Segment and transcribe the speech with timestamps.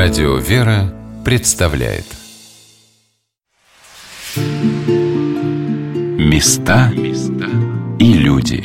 [0.00, 2.04] Радио «Вера» представляет.
[6.16, 6.92] Места
[7.98, 8.62] и люди.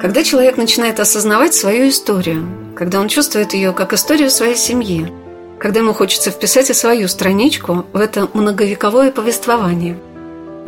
[0.00, 5.12] Когда человек начинает осознавать свою историю, когда он чувствует ее как историю своей семьи,
[5.58, 9.98] когда ему хочется вписать и свою страничку в это многовековое повествование–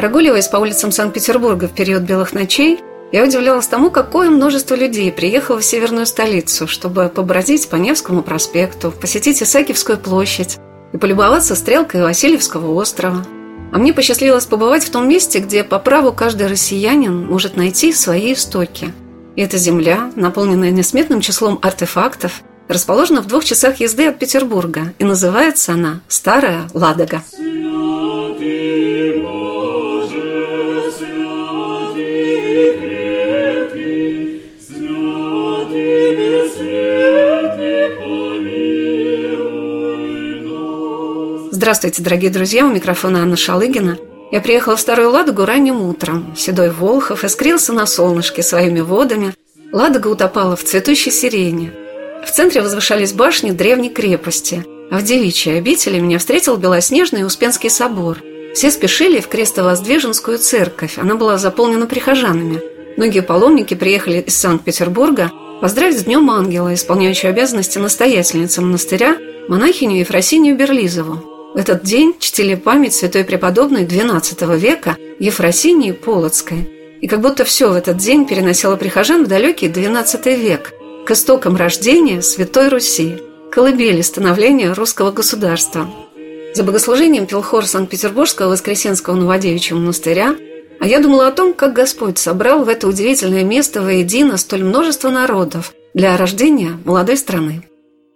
[0.03, 2.81] Прогуливаясь по улицам Санкт-Петербурга в период белых ночей,
[3.13, 8.91] я удивлялась тому, какое множество людей приехало в северную столицу, чтобы побродить по Невскому проспекту,
[8.91, 10.59] посетить Исаакиевскую площадь
[10.93, 13.25] и полюбоваться стрелкой Васильевского острова.
[13.73, 18.33] А мне посчастливилось побывать в том месте, где по праву каждый россиянин может найти свои
[18.33, 18.93] истоки.
[19.37, 25.05] И эта земля, наполненная несметным числом артефактов, расположена в двух часах езды от Петербурга, и
[25.05, 27.23] называется она Старая Ладога.
[41.63, 43.97] Здравствуйте, дорогие друзья, у микрофона Анна Шалыгина.
[44.33, 46.35] Я приехала в Старую Ладогу ранним утром.
[46.37, 49.33] Седой Волхов искрился на солнышке своими водами.
[49.71, 51.73] Ладога утопала в цветущей сирене.
[52.27, 54.67] В центре возвышались башни древней крепости.
[54.91, 58.19] А в девичьей обители меня встретил белоснежный Успенский собор.
[58.57, 60.99] Все спешили в Крестовоздвиженскую церковь.
[60.99, 62.61] Она была заполнена прихожанами.
[62.97, 69.17] Многие паломники приехали из Санкт-Петербурга поздравить с Днем Ангела, исполняющую обязанности настоятельницы монастыря,
[69.47, 71.32] монахиню Ефросинию Берлизову.
[71.55, 76.71] В этот день чтили память святой преподобной XII века Ефросинии Полоцкой.
[77.03, 80.73] И как будто все в этот день переносило прихожан в далекий XII век,
[81.05, 83.19] к истокам рождения Святой Руси,
[83.51, 85.91] колыбели становления русского государства.
[86.55, 90.37] За богослужением пел хор Санкт-Петербургского Воскресенского Новодевичьего монастыря,
[90.81, 95.11] а я думала о том, как Господь собрал в это удивительное место воедино столь множество
[95.11, 97.63] народов для рождения молодой страны.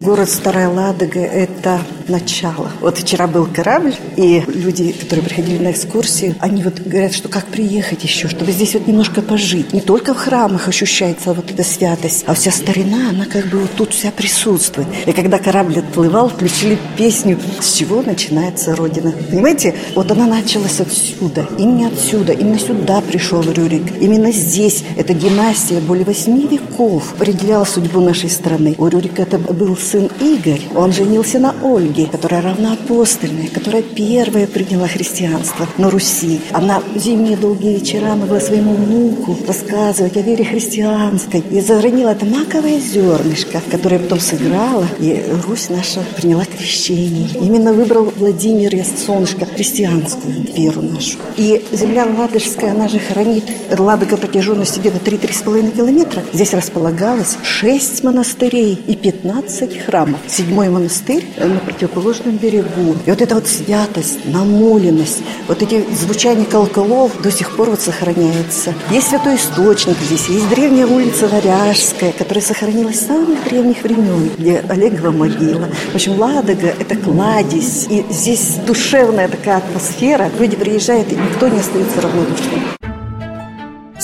[0.00, 2.71] Город Старая Ладога– это начало.
[2.81, 7.47] Вот вчера был корабль, и люди, которые приходили на экскурсии, они вот говорят, что как
[7.47, 9.72] приехать еще, чтобы здесь вот немножко пожить.
[9.72, 13.71] Не только в храмах ощущается вот эта святость, а вся старина, она как бы вот
[13.77, 14.89] тут вся присутствует.
[15.06, 19.12] И когда корабль отплывал, включили песню «С чего начинается Родина».
[19.31, 24.00] Понимаете, вот она началась отсюда, именно отсюда, именно сюда пришел Рюрик.
[24.00, 28.75] Именно здесь эта династия более восьми веков определяла судьбу нашей страны.
[28.78, 34.87] У Рюрика это был сын Игорь, он женился на Ольге, которая равноапостольная, которая первая приняла
[34.87, 36.41] христианство на Руси.
[36.53, 41.43] Она в зимние долгие вечера могла своему внуку рассказывать о вере христианской.
[41.51, 47.29] И заронила это маковое зернышко, которое потом сыграло, и Русь наша приняла крещение.
[47.41, 51.19] Именно выбрал Владимир Ясцонышко христианскую веру нашу.
[51.37, 53.45] И земля Ладожская, она же хранит
[53.78, 56.23] Ладога протяженностью где-то 3-3,5 километра.
[56.33, 60.21] Здесь располагалось 6 монастырей и 15 Пятнадцать храмов.
[60.27, 62.97] Седьмой монастырь на противоположном берегу.
[63.06, 68.74] И вот эта вот святость, намоленность, вот эти звучания колоколов до сих пор вот сохраняются.
[68.91, 74.64] Есть святой источник здесь, есть древняя улица Варяжская, которая сохранилась с самых древних времен, где
[74.69, 75.69] Олегова могила.
[75.92, 77.86] В общем, Ладога– это кладезь.
[77.88, 80.30] И здесь душевная такая атмосфера.
[80.38, 82.85] Люди приезжают, и никто не остается равнодушным.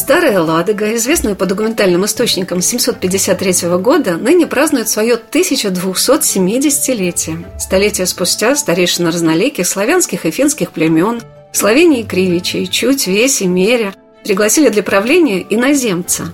[0.02, 7.44] Старая Ладога, известная по документальным источникам 753 года, ныне празднует свое 1270-летие.
[7.56, 14.82] Столетия спустя старейшины разноликих славянских и финских племен, Словении Кривичей, Чуть, Веси, Меря пригласили для
[14.82, 16.32] правления иноземца.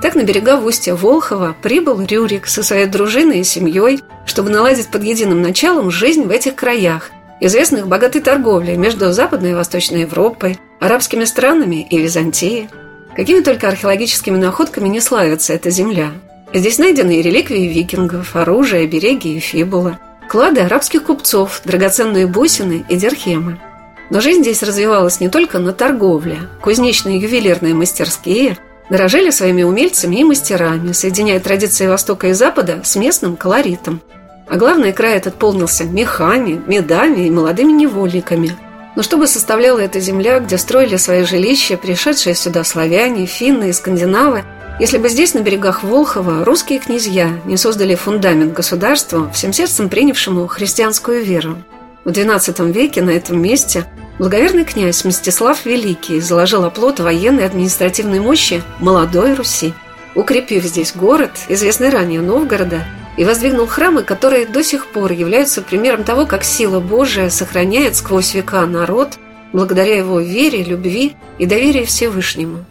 [0.00, 5.04] Так на берегах устья Волхова прибыл Рюрик со своей дружиной и семьей, чтобы наладить под
[5.04, 11.24] единым началом жизнь в этих краях, известных богатой торговлей между Западной и Восточной Европой, арабскими
[11.24, 12.70] странами и Византией.
[13.14, 16.12] Какими только археологическими находками не славится эта земля.
[16.52, 19.98] Здесь найдены и реликвии викингов, оружие, береги и фибулы,
[20.28, 23.60] клады арабских купцов, драгоценные бусины и дерхемы.
[24.10, 26.38] Но жизнь здесь развивалась не только на торговле.
[26.60, 28.58] Кузнечные и ювелирные мастерские
[28.90, 34.00] дорожили своими умельцами и мастерами, соединяя традиции Востока и Запада с местным колоритом.
[34.48, 38.56] А главное, край этот полнился мехами, медами и молодыми невольниками–
[39.00, 43.72] но что бы составляла эта земля, где строили свои жилища пришедшие сюда славяне, финны и
[43.72, 44.44] скандинавы,
[44.78, 50.46] если бы здесь, на берегах Волхова, русские князья не создали фундамент государства, всем сердцем принявшему
[50.48, 51.56] христианскую веру?
[52.04, 53.86] В XII веке на этом месте
[54.18, 59.72] благоверный князь Мстислав Великий заложил оплот военной и административной мощи молодой Руси.
[60.14, 62.84] Укрепив здесь город, известный ранее Новгорода,
[63.16, 68.34] и воздвигнул храмы, которые до сих пор являются примером того, как сила Божия сохраняет сквозь
[68.34, 69.18] века народ
[69.52, 72.64] благодаря его вере, любви и доверию Всевышнему.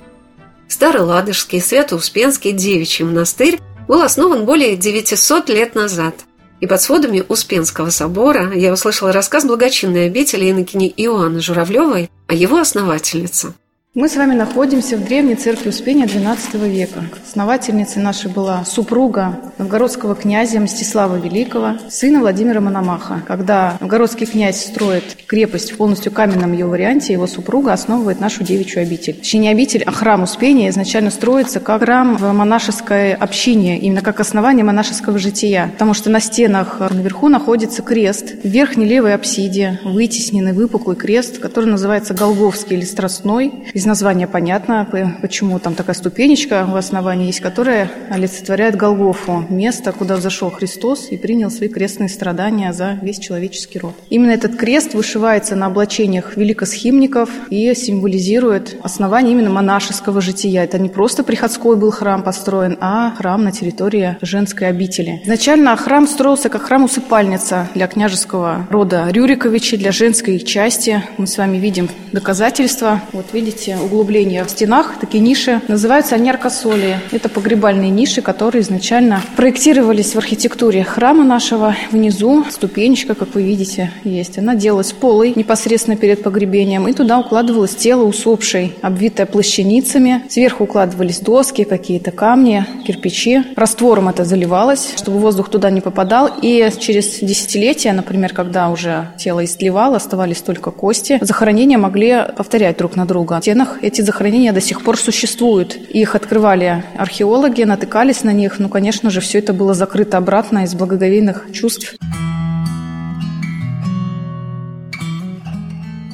[0.67, 6.15] Старый Ладожский Свято-Успенский девичий монастырь был основан более 900 лет назад.
[6.59, 12.57] И под сводами Успенского собора я услышала рассказ благочинной обители инокини Иоанны Журавлевой о его
[12.57, 13.53] основательнице–
[13.95, 17.05] мы с вами находимся в древней церкви Успения XII века.
[17.27, 23.23] Основательницей нашей была супруга новгородского князя Мстислава Великого, сына Владимира Мономаха.
[23.27, 28.83] Когда новгородский князь строит крепость в полностью каменном ее варианте, его супруга основывает нашу девичью
[28.83, 29.15] обитель.
[29.15, 34.19] Точнее, не обитель, а храм Успения изначально строится как храм в монашеской общине, именно как
[34.19, 35.69] основание монашеского жития.
[35.73, 38.35] Потому что на стенах наверху находится крест.
[38.43, 44.85] В верхней левой апсиде вытесненный выпуклый крест, который называется Голговский или Страстной из названия понятно,
[45.21, 51.17] почему там такая ступенечка в основании есть, которая олицетворяет Голгофу, место, куда взошел Христос и
[51.17, 53.95] принял свои крестные страдания за весь человеческий род.
[54.09, 60.65] Именно этот крест вышивается на облачениях великосхимников и символизирует основание именно монашеского жития.
[60.65, 65.21] Это не просто приходской был храм построен, а храм на территории женской обители.
[65.23, 71.01] Изначально храм строился как храм-усыпальница для княжеского рода Рюриковичей, для женской части.
[71.17, 73.01] Мы с вами видим доказательства.
[73.13, 75.61] Вот видите, эти углубления в стенах, такие ниши.
[75.67, 76.99] Называются они аркосолии.
[77.11, 81.75] Это погребальные ниши, которые изначально проектировались в архитектуре храма нашего.
[81.91, 84.37] Внизу ступенечка, как вы видите, есть.
[84.37, 86.87] Она делалась полой непосредственно перед погребением.
[86.87, 90.23] И туда укладывалось тело усопшей, обвитое плащаницами.
[90.29, 93.43] Сверху укладывались доски, какие-то камни, кирпичи.
[93.55, 96.29] Раствором это заливалось, чтобы воздух туда не попадал.
[96.41, 102.95] И через десятилетия, например, когда уже тело истлевало, оставались только кости, захоронения могли повторять друг
[102.95, 103.39] на друга.
[103.41, 105.75] Те стенах эти захоронения до сих пор существуют.
[105.75, 110.73] Их открывали археологи, натыкались на них, но, конечно же, все это было закрыто обратно из
[110.75, 111.95] благоговейных чувств.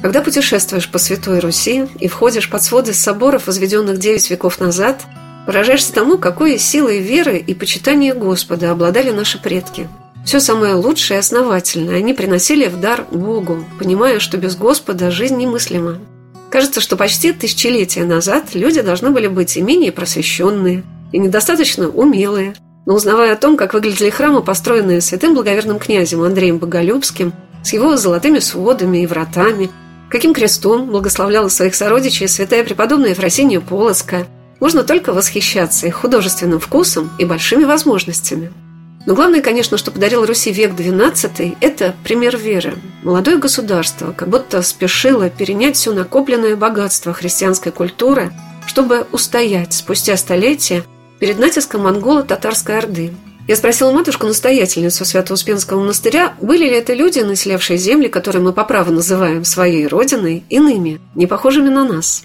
[0.02, 5.02] Когда путешествуешь по Святой Руси и входишь под своды соборов, возведенных девять веков назад,
[5.46, 9.88] поражаешься тому, какой силой веры и почитания Господа обладали наши предки.
[10.24, 15.36] Все самое лучшее и основательное они приносили в дар Богу, понимая, что без Господа жизнь
[15.36, 15.98] немыслима.
[16.56, 22.54] Кажется, что почти тысячелетия назад люди должны были быть и менее просвещенные, и недостаточно умелые.
[22.86, 27.98] Но узнавая о том, как выглядели храмы, построенные святым благоверным князем Андреем Боголюбским, с его
[27.98, 29.68] золотыми сводами и вратами,
[30.08, 34.26] каким крестом благословляла своих сородичей святая преподобная Ефросинья Полоцкая,
[34.58, 38.50] можно только восхищаться их художественным вкусом и большими возможностями–
[39.06, 42.74] но главное, конечно, что подарил Руси век XII– это пример веры.
[43.04, 48.32] Молодое государство как будто спешило перенять все накопленное богатство христианской культуры,
[48.66, 50.82] чтобы устоять спустя столетия
[51.20, 53.12] перед натиском монголо-татарской орды.
[53.46, 58.92] Я спросила матушку-настоятельницу Свято-Успенского монастыря, были ли это люди, населявшие земли, которые мы по праву
[58.92, 62.24] называем своей родиной, иными, не похожими на нас.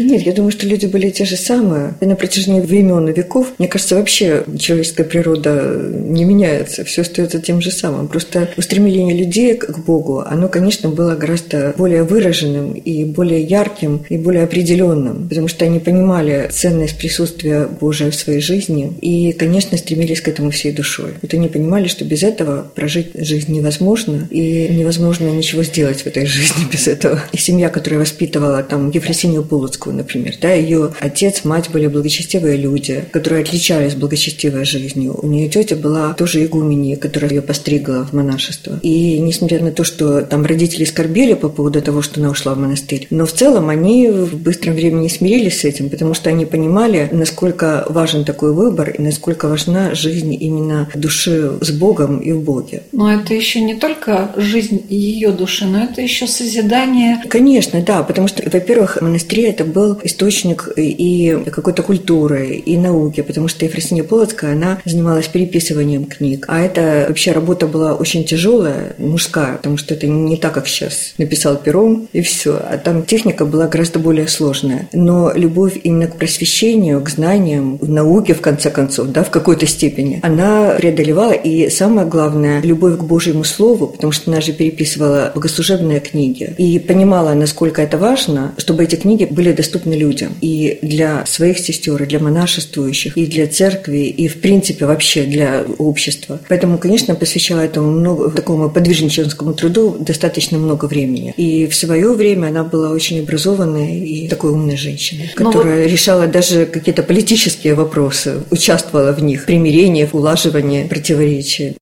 [0.00, 1.94] Да нет, я думаю, что люди были те же самые.
[2.00, 7.38] И на протяжении времен и веков, мне кажется, вообще человеческая природа не меняется, все остается
[7.38, 8.08] тем же самым.
[8.08, 14.16] Просто устремление людей к Богу, оно, конечно, было гораздо более выраженным и более ярким и
[14.16, 20.22] более определенным, потому что они понимали ценность присутствия Божия в своей жизни и, конечно, стремились
[20.22, 21.10] к этому всей душой.
[21.20, 26.24] Вот они понимали, что без этого прожить жизнь невозможно, и невозможно ничего сделать в этой
[26.24, 27.22] жизни без этого.
[27.32, 30.34] И семья, которая воспитывала там Ефросинию Полоцкую, Ленинскую, например.
[30.40, 35.18] Да, ее отец, мать были благочестивые люди, которые отличались благочестивой жизнью.
[35.22, 38.78] У нее тетя была тоже игуменей, которая ее постригла в монашество.
[38.82, 42.58] И несмотря на то, что там родители скорбели по поводу того, что она ушла в
[42.58, 47.08] монастырь, но в целом они в быстром времени смирились с этим, потому что они понимали,
[47.12, 52.82] насколько важен такой выбор и насколько важна жизнь именно души с Богом и в Боге.
[52.92, 57.22] Но это еще не только жизнь ее души, но это еще созидание.
[57.28, 63.48] Конечно, да, потому что, во-первых, монастырь это был источник и какой-то культуры, и науки, потому
[63.48, 66.44] что Ефросинья Полоцкая, она занималась переписыванием книг.
[66.48, 71.14] А это вообще работа была очень тяжелая, мужская, потому что это не так, как сейчас.
[71.18, 72.56] Написал пером, и все.
[72.56, 74.88] А там техника была гораздо более сложная.
[74.92, 79.66] Но любовь именно к просвещению, к знаниям, в науке, в конце концов, да, в какой-то
[79.66, 81.32] степени, она преодолевала.
[81.32, 86.54] И самое главное, любовь к Божьему Слову, потому что она же переписывала богослужебные книги.
[86.58, 90.30] И понимала, насколько это важно, чтобы эти книги были доступны людям.
[90.40, 95.64] И для своих сестер, и для монашествующих, и для церкви, и в принципе вообще для
[95.78, 96.40] общества.
[96.48, 101.34] Поэтому, конечно, посвящала этому много, такому подвижническому труду достаточно много времени.
[101.36, 105.92] И в свое время она была очень образованной и такой умной женщиной, ну которая вот...
[105.92, 111.76] решала даже какие-то политические вопросы, участвовала в них, примирение, улаживание противоречий.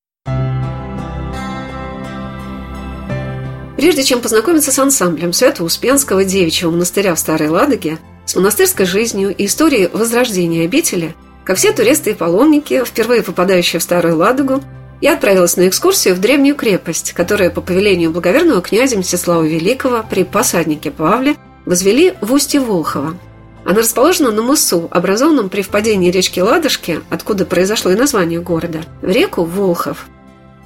[3.78, 9.46] Прежде чем познакомиться с ансамблем Свято-Успенского девичьего монастыря в Старой Ладоге, с монастырской жизнью и
[9.46, 14.64] историей возрождения обители, как все туристы и паломники, впервые попадающие в Старую Ладогу,
[15.00, 20.24] я отправилась на экскурсию в древнюю крепость, которая по повелению благоверного князя Мстислава Великого при
[20.24, 23.16] посаднике Павле возвели в устье Волхова.
[23.64, 29.08] Она расположена на мысу, образованном при впадении речки Ладожки, откуда произошло и название города, в
[29.08, 30.06] реку Волхов–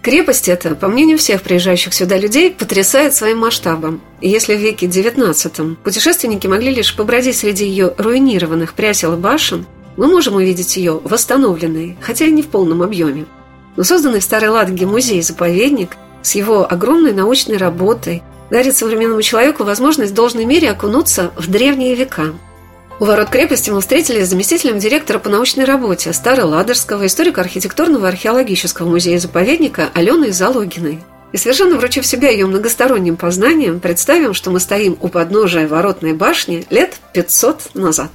[0.02, 4.00] Крепость эта, по мнению всех приезжающих сюда людей, потрясает своим масштабом.
[4.20, 9.64] И если в веке XIX путешественники могли лишь побродить среди ее руинированных прясел и башен,
[9.96, 13.26] мы можем увидеть ее восстановленной, хотя и не в полном объеме.
[13.76, 20.10] Но созданный в Старой Ладоге музей-заповедник с его огромной научной работой дарит современному человеку возможность
[20.10, 22.32] в должной мере окунуться в древние века–
[23.02, 29.90] у ворот крепости мы встретились с заместителем директора по научной работе Староладожского историко-архитектурного археологического музея-заповедника
[29.92, 31.00] Аленой Залогиной.
[31.32, 36.64] И совершенно вручив себя ее многосторонним познанием, представим, что мы стоим у подножия воротной башни
[36.70, 38.12] лет 500 назад.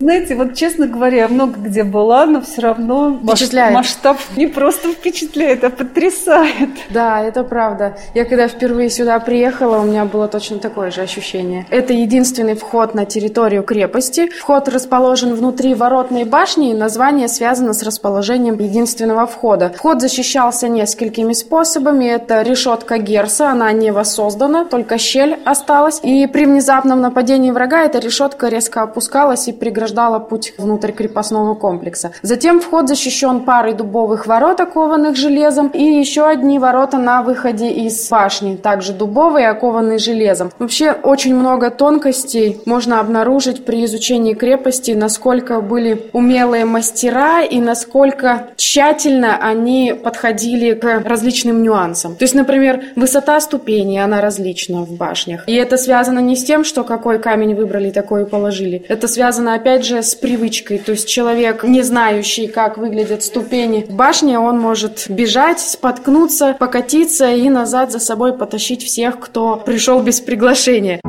[0.00, 3.74] Знаете, вот честно говоря, я много где была, но все равно впечатляет.
[3.74, 6.70] масштаб не просто впечатляет, а потрясает.
[6.90, 7.96] Да, это правда.
[8.12, 11.64] Я когда впервые сюда приехала, у меня было точно такое же ощущение.
[11.70, 14.30] Это единственный вход на территорию крепости.
[14.40, 19.72] Вход расположен внутри воротной башни, и название связано с расположением единственного входа.
[19.76, 22.06] Вход защищался несколькими способами.
[22.06, 26.00] Это решетка Герса, она не воссоздана, только щель осталась.
[26.02, 31.54] И при внезапном нападении врага эта решетка резко опускалась и преграждала преграждала путь внутрь крепостного
[31.54, 32.12] комплекса.
[32.22, 38.08] Затем вход защищен парой дубовых ворот, окованных железом, и еще одни ворота на выходе из
[38.08, 40.50] башни, также дубовые, окованные железом.
[40.58, 48.48] Вообще очень много тонкостей можно обнаружить при изучении крепости, насколько были умелые мастера и насколько
[48.56, 52.16] тщательно они подходили к различным нюансам.
[52.16, 55.44] То есть, например, высота ступеней, она различна в башнях.
[55.46, 58.84] И это связано не с тем, что какой камень выбрали, такой и положили.
[58.88, 60.78] Это связано опять опять же, с привычкой.
[60.78, 67.48] То есть человек, не знающий, как выглядят ступени башни, он может бежать, споткнуться, покатиться и
[67.48, 71.00] назад за собой потащить всех, кто пришел без приглашения.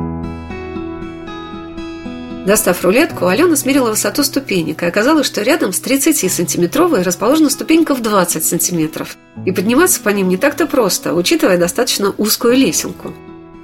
[2.44, 8.02] Достав рулетку, Алена смерила высоту ступенек, и оказалось, что рядом с 30-сантиметровой расположена ступенька в
[8.02, 9.16] 20 сантиметров.
[9.44, 13.12] И подниматься по ним не так-то просто, учитывая достаточно узкую лесенку.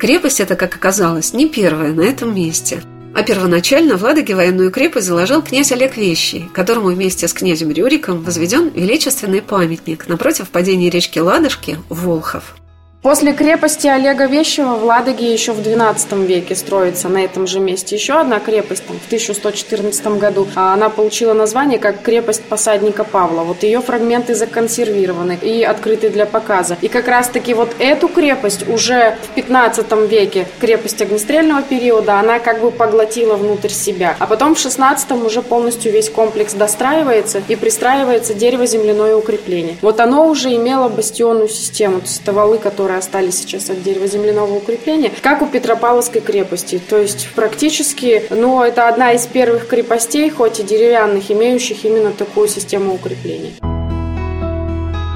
[0.00, 2.82] Крепость эта, как оказалось, не первая на этом месте–
[3.14, 8.23] а первоначально в Ладоге военную крепость заложил князь Олег Вещий, которому вместе с князем Рюриком
[8.23, 12.54] возведен величественный памятник напротив падения речки Ладожки Волхов.
[13.02, 17.97] После крепости Олега Вещего в Ладоге еще в XII веке строится на этом же месте
[17.97, 20.47] еще одна крепость, там, в 1114 году.
[20.54, 23.42] А она получила название как крепость посадника Павла.
[23.42, 26.78] Вот ее фрагменты законсервированы и открыты для показа.
[26.80, 32.61] И как раз-таки вот эту крепость уже в 15 веке, крепость огнестрельного периода, она как
[32.61, 34.14] бы поглотила внутрь себя.
[34.21, 39.76] А потом в 16 уже полностью весь комплекс достраивается и пристраивается дерево-земляное укрепление.
[39.82, 43.83] Вот оно уже имело бастионную систему, то есть это валы, которые которые остались сейчас от
[43.83, 46.81] дерева земляного укрепления, как у Петропавловской крепости.
[46.89, 52.49] То есть практически, ну, это одна из первых крепостей, хоть и деревянных, имеющих именно такую
[52.49, 53.53] систему укрепления.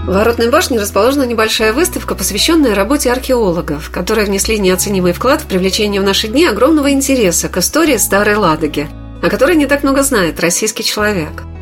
[0.06, 6.00] В Воротной башне расположена небольшая выставка, посвященная работе археологов, которые внесли неоценимый вклад в привлечение
[6.00, 8.88] в наши дни огромного интереса к истории Старой Ладоги,
[9.22, 11.42] о которой не так много знает российский человек–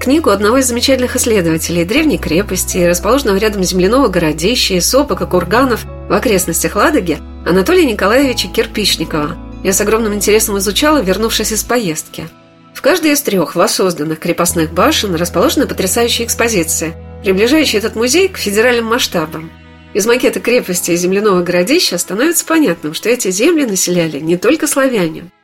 [0.00, 5.84] Книгу одного из замечательных исследователей древней крепости, расположенного рядом земляного городища и сопок и курганов
[5.84, 9.36] в окрестностях Ладоги, Анатолия Николаевича Кирпичникова.
[9.62, 12.26] Я с огромным интересом изучала, вернувшись из поездки.
[12.72, 18.86] В каждой из трех воссозданных крепостных башен расположена потрясающая экспозиция, приближающая этот музей к федеральным
[18.86, 19.50] масштабам.
[19.92, 25.24] Из макета крепости и земляного городища становится понятным, что эти земли населяли не только славяне–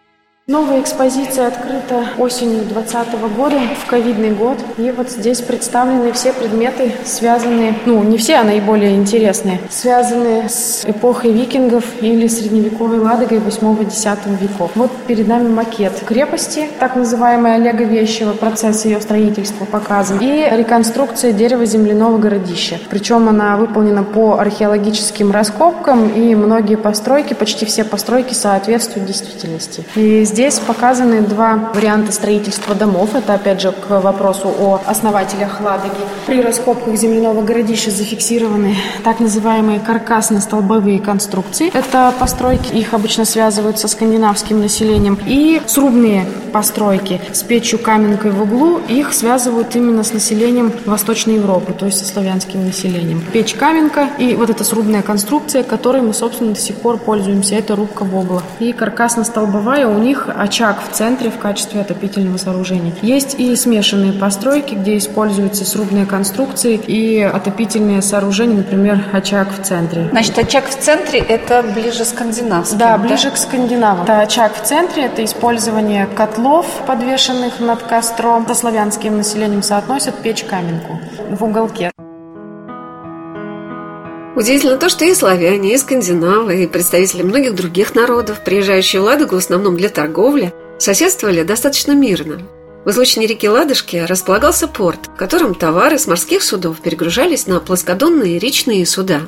[0.48, 4.56] Новая экспозиция открыта осенью 2020 года, в ковидный год.
[4.78, 10.84] И вот здесь представлены все предметы, связанные, ну, не все, а наиболее интересные, связанные с
[10.86, 14.70] эпохой викингов или средневековой Ладогой 8-10 веков.
[14.76, 21.32] Вот перед нами макет крепости, так называемый Олега Вещего, процесс ее строительства показан, и реконструкция
[21.32, 22.78] дерева земляного городища.
[22.88, 29.84] Причем она выполнена по археологическим раскопкам, и многие постройки, почти все постройки соответствуют действительности.
[29.96, 33.14] И Здесь показаны два варианта строительства домов.
[33.14, 35.94] Это, опять же, к вопросу о основателях Ладоги.
[36.26, 41.70] При раскопках земляного городища зафиксированы так называемые каркасно-столбовые конструкции.
[41.72, 45.18] Это постройки, их обычно связывают со скандинавским населением.
[45.26, 51.72] И срубные постройки с печью каменкой в углу, их связывают именно с населением Восточной Европы,
[51.72, 53.24] то есть со славянским населением.
[53.32, 57.74] Печь каменка и вот эта срубная конструкция, которой мы, собственно, до сих пор пользуемся, это
[57.74, 58.42] рубка вобла.
[58.58, 62.92] И каркасно-столбовая у них очаг в центре в качестве отопительного сооружения.
[63.02, 70.08] Есть и смешанные постройки, где используются срубные конструкции и отопительные сооружения, например, очаг в центре.
[70.10, 72.78] Значит, очаг в центре– это ближе скандинавский.
[72.78, 74.04] Да, ближе к скандинавам.
[74.04, 78.46] Это очаг в центре, это использование котлов, подвешенных над костром.
[78.46, 81.90] Со славянским населением соотносят печь-каменку в уголке.
[84.36, 89.36] Удивительно то, что и славяне, и скандинавы, и представители многих других народов, приезжающие в Ладогу
[89.36, 92.42] в основном для торговли, соседствовали достаточно мирно.
[92.84, 98.38] В излучине реки Ладожки располагался порт, в котором товары с морских судов перегружались на плоскодонные
[98.38, 99.22] речные суда.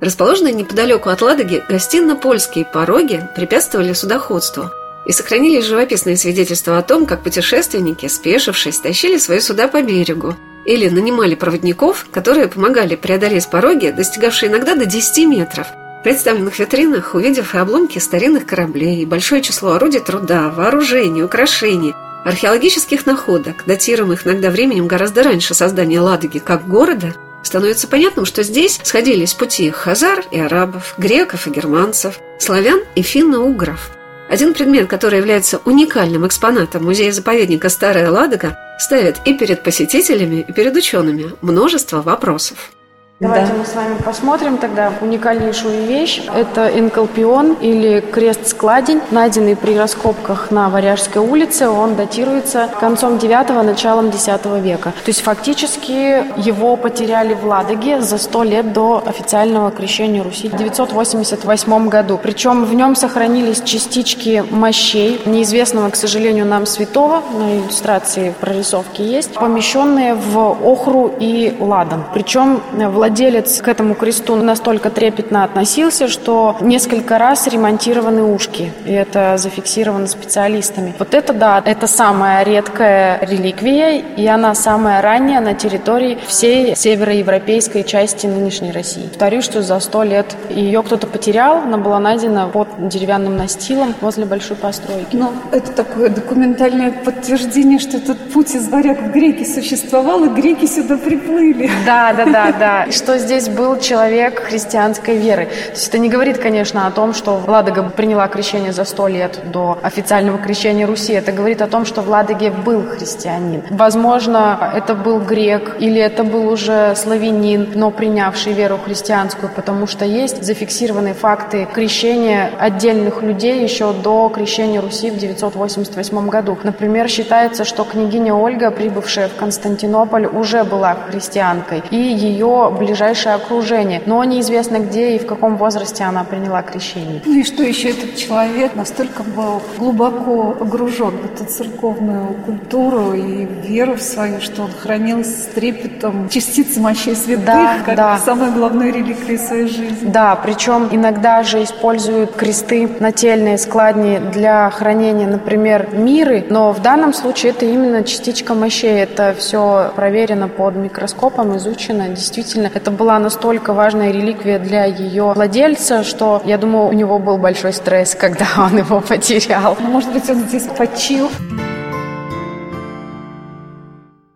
[0.00, 4.70] Расположенные неподалеку от Ладоги гостино-польские пороги препятствовали судоходству,
[5.04, 10.34] и сохранились живописные свидетельства о том, как путешественники, спешившись, тащили свои суда по берегу,
[10.66, 15.66] или нанимали проводников, которые помогали преодолеть пороги, достигавшие иногда до 10 метров.
[16.00, 21.94] В представленных витринах, увидев и обломки старинных кораблей, и большое число орудий труда, вооружений, украшений,
[22.24, 28.80] археологических находок, датируемых иногда временем гораздо раньше создания Ладоги как города, становится понятным, что здесь
[28.82, 33.95] сходились пути хазар и арабов, греков и германцев, славян и финно-угров.
[34.28, 40.74] Один предмет, который является уникальным экспонатом музея-заповедника «Старая Ладога», ставит и перед посетителями, и перед
[40.74, 42.72] учеными множество вопросов.
[43.18, 43.58] Давайте да.
[43.60, 46.20] мы с вами посмотрим тогда уникальнейшую вещь.
[46.34, 51.70] Это энколпион или крест-складень, найденный при раскопках на Варяжской улице.
[51.70, 54.90] Он датируется концом 9 началом 10 века.
[54.90, 60.56] То есть фактически его потеряли в Ладоге за 100 лет до официального крещения Руси в
[60.56, 62.20] 988 году.
[62.22, 69.32] Причем в нем сохранились частички мощей, неизвестного, к сожалению, нам святого, на иллюстрации прорисовки есть,
[69.32, 72.04] помещенные в охру и ладан.
[72.12, 78.72] Причем в владелец к этому кресту настолько трепетно относился, что несколько раз ремонтированы ушки.
[78.84, 80.92] И это зафиксировано специалистами.
[80.98, 87.84] Вот это, да, это самая редкая реликвия, и она самая ранняя на территории всей североевропейской
[87.84, 89.06] части нынешней России.
[89.06, 94.24] Повторю, что за сто лет ее кто-то потерял, она была найдена под деревянным настилом возле
[94.24, 95.14] большой постройки.
[95.14, 100.66] Ну, это такое документальное подтверждение, что этот путь из варяг в греки существовал, и греки
[100.66, 101.70] сюда приплыли.
[101.86, 105.46] Да, да, да, да что здесь был человек христианской веры.
[105.46, 109.40] То есть это не говорит, конечно, о том, что Ладога приняла крещение за сто лет
[109.52, 111.12] до официального крещения Руси.
[111.12, 113.62] Это говорит о том, что в Ладоге был христианин.
[113.70, 120.04] Возможно, это был грек или это был уже славянин, но принявший веру христианскую, потому что
[120.04, 126.58] есть зафиксированные факты крещения отдельных людей еще до крещения Руси в 988 году.
[126.62, 134.02] Например, считается, что княгиня Ольга, прибывшая в Константинополь, уже была христианкой, и ее ближайшее окружение.
[134.06, 137.20] Но неизвестно, где и в каком возрасте она приняла крещение.
[137.24, 143.44] Ну и что еще этот человек настолько был глубоко погружен в эту церковную культуру и
[143.44, 148.18] веру в свою, что он хранил с трепетом частицы мощей святых, да, как да.
[148.18, 150.08] самой главной реликвии своей жизни.
[150.08, 157.12] Да, причем иногда же используют кресты нательные, складни для хранения, например, миры, но в данном
[157.12, 159.00] случае это именно частичка мощей.
[159.00, 162.08] Это все проверено под микроскопом, изучено.
[162.08, 167.38] Действительно, это была настолько важная реликвия для ее владельца, что, я думаю, у него был
[167.38, 169.78] большой стресс, когда он его потерял.
[169.80, 171.30] Ну, может быть, он здесь почил.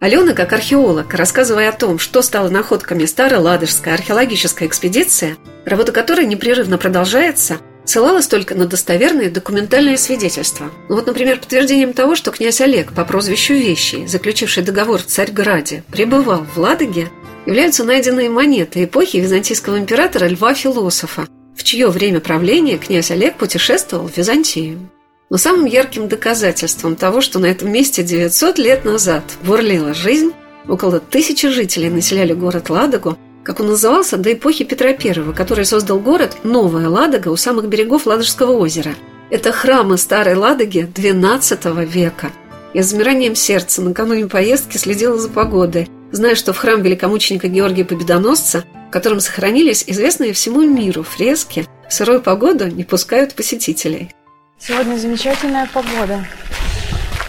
[0.00, 6.78] Алена, как археолог, рассказывая о том, что стало находками Старо-Ладожская археологическая экспедиция, работа которой непрерывно
[6.78, 10.70] продолжается, ссылалась только на достоверные документальные свидетельства.
[10.88, 15.84] Ну вот, например, подтверждением того, что князь Олег по прозвищу Вещий, заключивший договор в Царьграде,
[15.92, 17.10] пребывал в Ладоге,
[17.46, 21.26] являются найденные монеты эпохи византийского императора Льва Философа,
[21.56, 24.90] в чье время правления князь Олег путешествовал в Византию.
[25.30, 30.32] Но самым ярким доказательством того, что на этом месте 900 лет назад бурлила жизнь,
[30.68, 35.98] около тысячи жителей населяли город Ладогу, как он назывался до эпохи Петра I, который создал
[35.98, 38.94] город Новая Ладога у самых берегов Ладожского озера.
[39.30, 42.30] Это храмы Старой Ладоги XII века.
[42.74, 47.84] Я с замиранием сердца накануне поездки следила за погодой– зная, что в храм великомученика Георгия
[47.84, 54.14] Победоносца, в котором сохранились известные всему миру фрески, в сырую погоду не пускают посетителей.
[54.58, 56.24] Сегодня замечательная погода.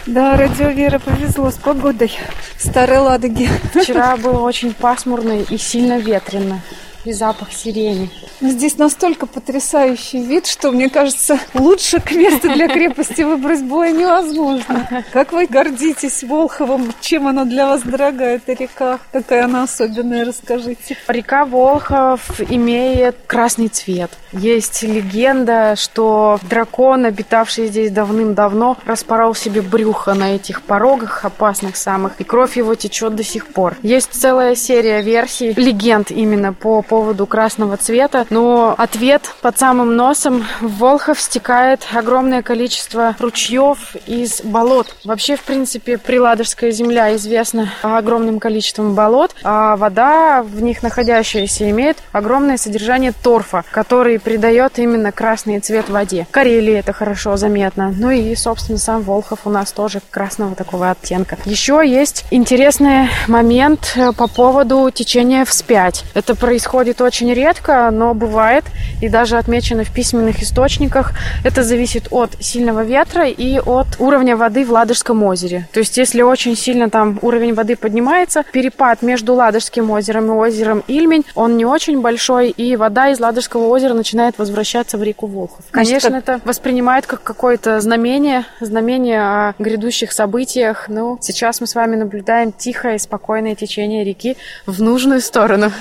[0.06, 2.12] Да, радио Вера повезло с погодой
[2.56, 3.48] в Старой Ладоге.
[3.72, 6.60] Вчера было очень пасмурно и сильно ветрено.
[7.04, 8.10] И запах сирени.
[8.40, 15.04] Здесь настолько потрясающий вид, что, мне кажется, лучше к месту для крепости выбрать было невозможно.
[15.12, 16.92] Как вы гордитесь Волховым?
[17.00, 19.00] Чем она для вас дорогая, эта река?
[19.10, 20.96] Какая она особенная, расскажите.
[21.08, 24.10] Река Волхов имеет красный цвет.
[24.32, 32.20] Есть легенда, что дракон, обитавший здесь давным-давно, распорол себе брюхо на этих порогах опасных самых,
[32.20, 33.76] и кровь его течет до сих пор.
[33.82, 40.44] Есть целая серия версий, легенд именно по поводу красного цвета, но ответ под самым носом
[40.60, 44.94] в Волхов стекает огромное количество ручьев из болот.
[45.02, 51.96] Вообще, в принципе, Приладожская земля известна огромным количеством болот, а вода в них находящаяся имеет
[52.12, 56.26] огромное содержание торфа, который придает именно красный цвет воде.
[56.28, 57.94] В Карелии это хорошо заметно.
[57.96, 61.38] Ну и, собственно, сам Волхов у нас тоже красного такого оттенка.
[61.46, 66.04] Еще есть интересный момент э, по поводу течения вспять.
[66.12, 68.64] Это происходит очень редко, но бывает
[69.00, 71.12] и даже отмечено в письменных источниках.
[71.44, 75.68] Это зависит от сильного ветра и от уровня воды в Ладожском озере.
[75.72, 80.82] То есть, если очень сильно там уровень воды поднимается, перепад между Ладожским озером и озером
[80.86, 85.64] Ильмень, он не очень большой, и вода из Ладожского озера начинает возвращаться в реку Волхов.
[85.70, 90.88] Конечно, Значит, это воспринимает как какое-то знамение, знамение о грядущих событиях.
[90.88, 95.72] Но сейчас мы с вами наблюдаем тихое и спокойное течение реки в нужную сторону.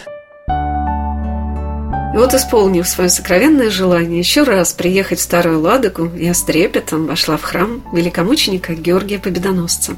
[2.14, 7.08] И вот, исполнив свое сокровенное желание еще раз приехать в Старую Ладогу, я с трепетом
[7.08, 9.96] вошла в храм великомученика Георгия Победоносца.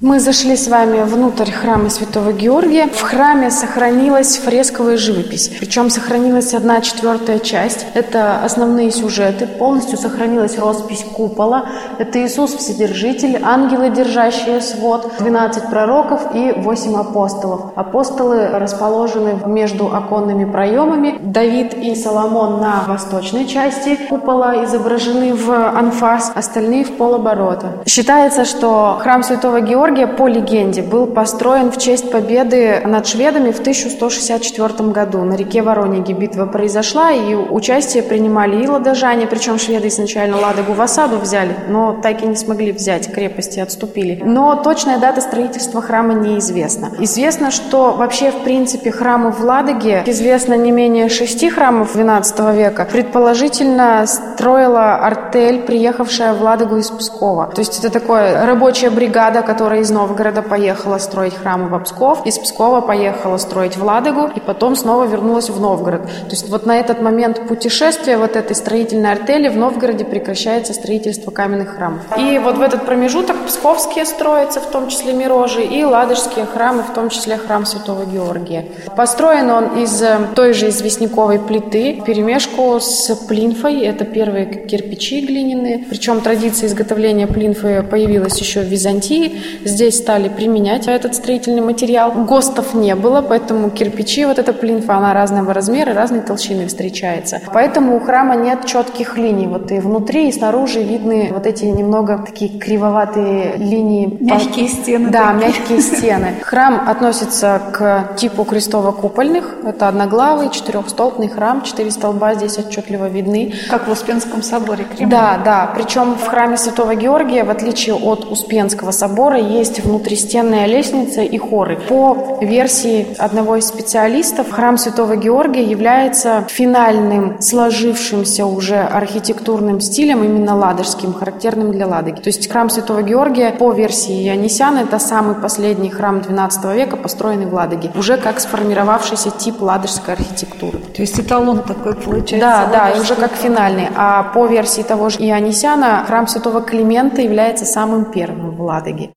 [0.00, 2.86] Мы зашли с вами внутрь храма Святого Георгия.
[2.86, 5.50] В храме сохранилась фресковая живопись.
[5.58, 7.84] Причем сохранилась одна четвертая часть.
[7.94, 9.48] Это основные сюжеты.
[9.48, 11.66] Полностью сохранилась роспись купола.
[11.98, 17.72] Это Иисус Вседержитель, ангелы, держащие свод, 12 пророков и 8 апостолов.
[17.74, 21.18] Апостолы расположены между оконными проемами.
[21.20, 27.82] Давид и Соломон на восточной части купола изображены в анфас, остальные в полоборота.
[27.84, 33.52] Считается, что храм Святого Георгия Георгия, по легенде, был построен в честь победы над шведами
[33.52, 35.22] в 1164 году.
[35.22, 40.80] На реке Ворониге битва произошла, и участие принимали и ладожане, причем шведы изначально Ладогу в
[40.82, 44.20] осаду взяли, но так и не смогли взять крепости, отступили.
[44.22, 46.90] Но точная дата строительства храма неизвестна.
[46.98, 52.86] Известно, что вообще, в принципе, храмы в Ладоге, известно не менее шести храмов XII века,
[52.92, 57.46] предположительно строила артель, приехавшая в Ладогу из Пскова.
[57.54, 62.38] То есть это такая рабочая бригада, которая из Новгорода поехала строить храмы в Псков, из
[62.38, 66.02] Пскова поехала строить в Ладогу и потом снова вернулась в Новгород.
[66.02, 71.30] То есть вот на этот момент путешествия вот этой строительной артели в Новгороде прекращается строительство
[71.30, 72.02] каменных храмов.
[72.18, 76.92] И вот в этот промежуток псковские строятся, в том числе Мирожи, и ладожские храмы, в
[76.92, 78.66] том числе храм Святого Георгия.
[78.96, 83.80] Построен он из э, той же известняковой плиты, перемешку с плинфой.
[83.82, 85.78] Это первые кирпичи глиняные.
[85.88, 92.12] Причем традиция изготовления плинфы появилась еще в Византии здесь стали применять этот строительный материал.
[92.12, 97.40] ГОСТов не было, поэтому кирпичи, вот эта плинфа, она разного размера, разной толщины встречается.
[97.52, 99.46] Поэтому у храма нет четких линий.
[99.46, 104.16] Вот и внутри, и снаружи видны вот эти немного такие кривоватые линии.
[104.20, 105.10] Мягкие стены.
[105.10, 105.48] Да, такие.
[105.48, 106.34] мягкие стены.
[106.42, 109.64] Храм относится к типу крестово-купольных.
[109.64, 111.62] Это одноглавый, четырехстолбный храм.
[111.62, 113.54] Четыре столба здесь отчетливо видны.
[113.70, 115.08] Как в Успенском соборе Кремля.
[115.08, 115.70] Да, да.
[115.74, 121.78] Причем в храме Святого Георгия, в отличие от Успенского собора, есть внутристенная лестница и хоры.
[121.88, 130.56] По версии одного из специалистов, храм Святого Георгия является финальным сложившимся уже архитектурным стилем, именно
[130.56, 132.20] ладожским, характерным для Ладоги.
[132.20, 137.46] То есть храм Святого Георгия, по версии Янисяна, это самый последний храм XII века, построенный
[137.46, 140.78] в Ладоге, уже как сформировавшийся тип ладожской архитектуры.
[140.78, 142.38] То есть эталон такой получается?
[142.38, 143.88] Да, да, и уже как финальный.
[143.96, 149.10] А по версии того же Ионисяна, храм Святого Климента является самым первым в Ладоге.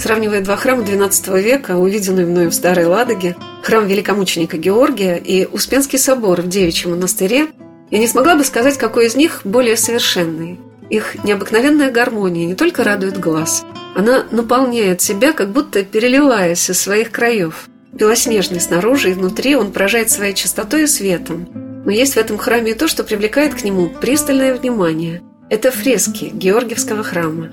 [0.00, 5.98] Сравнивая два храма XII века, увиденные мною в Старой Ладоге, храм великомученика Георгия и Успенский
[5.98, 7.48] собор в Девичьем монастыре,
[7.90, 10.58] я не смогла бы сказать, какой из них более совершенный.
[10.88, 13.62] Их необыкновенная гармония не только радует глаз,
[13.94, 17.68] она наполняет себя, как будто переливаясь из своих краев.
[17.92, 21.46] Белоснежный снаружи и внутри он поражает своей чистотой и светом.
[21.84, 25.20] Но есть в этом храме и то, что привлекает к нему пристальное внимание.
[25.50, 27.50] Это фрески Георгиевского храма.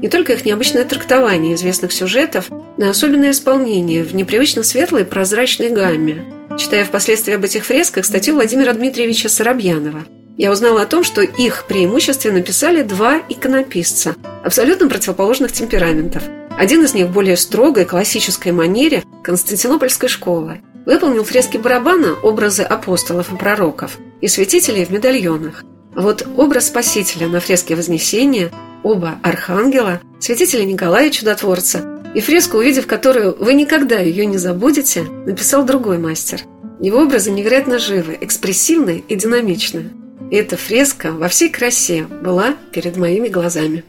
[0.00, 5.70] Не только их необычное трактование известных сюжетов, но и особенное исполнение в непривычно светлой прозрачной
[5.70, 6.24] гамме.
[6.58, 10.04] Читая впоследствии об этих фресках статью Владимира Дмитриевича Соробьянова,
[10.36, 16.22] я узнала о том, что их преимущественно написали два иконописца абсолютно противоположных темпераментов.
[16.58, 23.32] Один из них в более строгой классической манере Константинопольской школы, Выполнил фрески барабана образы апостолов
[23.32, 25.62] и пророков и святителей в медальонах.
[26.00, 28.50] Вот образ Спасителя на фреске Вознесения,
[28.82, 35.62] оба архангела, святителя Николая Чудотворца и фреску, увидев которую вы никогда ее не забудете, написал
[35.66, 36.40] другой мастер.
[36.80, 39.90] Его образы невероятно живы, экспрессивны и динамичны.
[40.30, 43.84] И эта фреска во всей красе была перед моими глазами.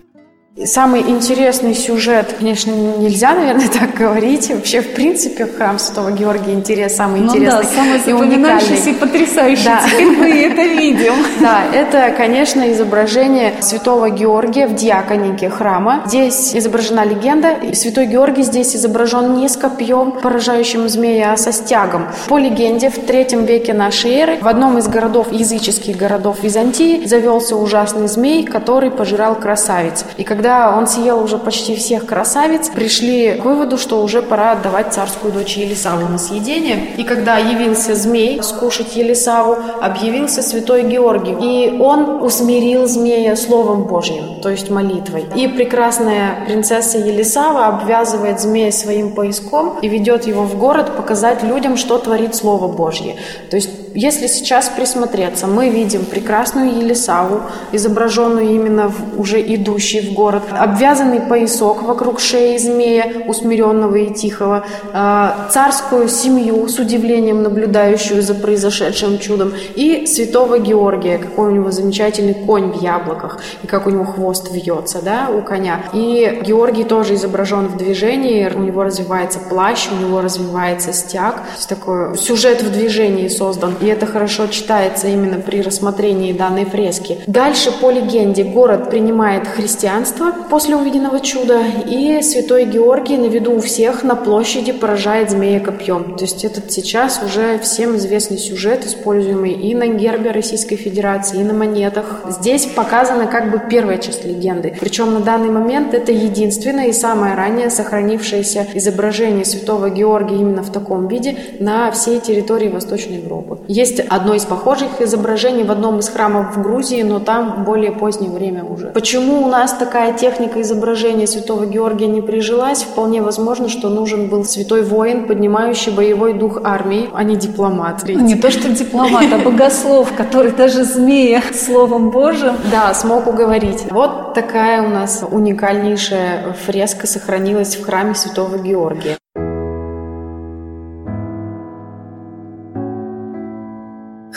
[0.65, 4.49] Самый интересный сюжет, конечно, нельзя, наверное, так говорить.
[4.49, 7.63] Вообще, в принципе, храм Святого Георгия интерес самый ну интересный.
[7.63, 9.63] Да, самый и, и потрясающий.
[9.63, 9.81] Да.
[9.85, 11.13] Теперь мы это видим.
[11.39, 16.03] Да, это, конечно, изображение Святого Георгия в диаконике храма.
[16.05, 17.55] Здесь изображена легенда.
[17.73, 22.09] Святой Георгий здесь изображен не с копьем, поражающим змея, а со стягом.
[22.27, 27.55] По легенде, в третьем веке нашей эры в одном из городов, языческих городов Византии, завелся
[27.55, 30.05] ужасный змей, который пожирал красавиц.
[30.17, 34.53] И когда когда он съел уже почти всех красавиц, пришли к выводу, что уже пора
[34.53, 36.95] отдавать царскую дочь Елисаву на съедение.
[36.97, 41.35] И когда явился змей скушать Елисаву, объявился святой Георгий.
[41.39, 45.25] И он усмирил змея Словом Божьим, то есть молитвой.
[45.35, 51.77] И прекрасная принцесса Елисава обвязывает змея своим пояском и ведет его в город показать людям,
[51.77, 53.17] что творит Слово Божье.
[53.51, 60.13] То есть если сейчас присмотреться, мы видим прекрасную Елисаву, изображенную именно в, уже идущей в
[60.13, 68.21] город, обвязанный поясок вокруг шеи змея, усмиренного и тихого, э, царскую семью с удивлением наблюдающую
[68.21, 73.87] за произошедшим чудом, и святого Георгия, какой у него замечательный конь в яблоках, и как
[73.87, 75.85] у него хвост вьется, да, у коня.
[75.93, 82.17] И Георгий тоже изображен в движении, у него развивается плащ, у него развивается стяг, такой
[82.17, 87.19] сюжет в движении создан и это хорошо читается именно при рассмотрении данной фрески.
[87.27, 93.61] Дальше, по легенде, город принимает христианство после увиденного чуда, и святой Георгий на виду у
[93.61, 96.15] всех на площади поражает змея копьем.
[96.17, 101.43] То есть этот сейчас уже всем известный сюжет, используемый и на гербе Российской Федерации, и
[101.43, 102.21] на монетах.
[102.29, 104.77] Здесь показана как бы первая часть легенды.
[104.79, 110.71] Причем на данный момент это единственное и самое ранее сохранившееся изображение святого Георгия именно в
[110.71, 113.59] таком виде на всей территории Восточной Европы.
[113.71, 118.29] Есть одно из похожих изображений в одном из храмов в Грузии, но там более позднее
[118.29, 118.87] время уже.
[118.87, 122.83] Почему у нас такая техника изображения святого Георгия не прижилась?
[122.83, 128.03] Вполне возможно, что нужен был святой воин, поднимающий боевой дух армии, а не дипломат.
[128.05, 132.57] Ну, не то, что дипломат, а богослов, который даже змея словом Божьим.
[132.69, 133.85] Да, смог уговорить.
[133.89, 139.17] Вот такая у нас уникальнейшая фреска сохранилась в храме святого Георгия.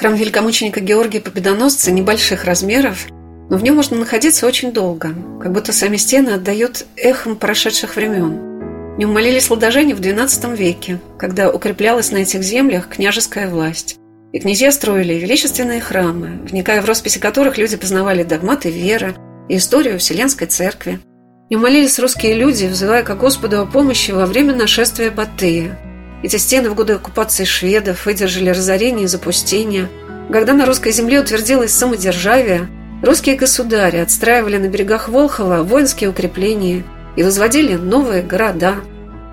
[0.05, 3.07] Храм великомученика Георгия Победоносца небольших размеров,
[3.49, 8.97] но в нем можно находиться очень долго, как будто сами стены отдают эхом прошедших времен.
[8.97, 13.97] В нем молились ладожане в XII веке, когда укреплялась на этих землях княжеская власть.
[14.35, 19.15] И князья строили величественные храмы, вникая в росписи которых люди познавали догматы веры
[19.49, 21.01] и историю Вселенской Церкви.
[21.49, 25.79] И молились русские люди, взывая к Господу о помощи во время нашествия Батыя–
[26.25, 29.91] эти стены в годы оккупации шведов выдержали разорение и запустение.
[30.33, 32.67] Когда на русской земле утвердилось самодержавие,
[33.03, 36.83] русские государи отстраивали на берегах Волхова воинские укрепления
[37.17, 38.77] и возводили новые города.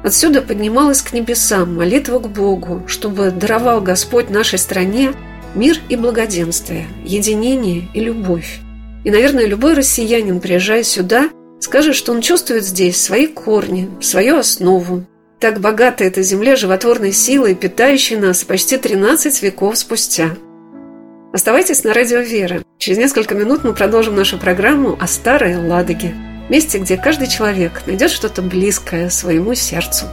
[0.03, 5.13] Отсюда поднималась к небесам молитва к Богу, чтобы даровал Господь нашей стране
[5.55, 8.59] мир и благоденствие, единение и любовь.
[9.05, 11.29] И, наверное, любой россиянин, приезжая сюда,
[11.61, 15.05] скажет, что он чувствует здесь свои корни, свою основу,
[15.41, 20.29] так богата эта земля животворной силой, питающей нас почти 13 веков спустя.
[21.33, 22.61] Оставайтесь на радио «Вера».
[22.77, 26.13] Через несколько минут мы продолжим нашу программу о Старой Ладоге.
[26.49, 30.05] Месте, где каждый человек найдет что-то близкое своему сердцу.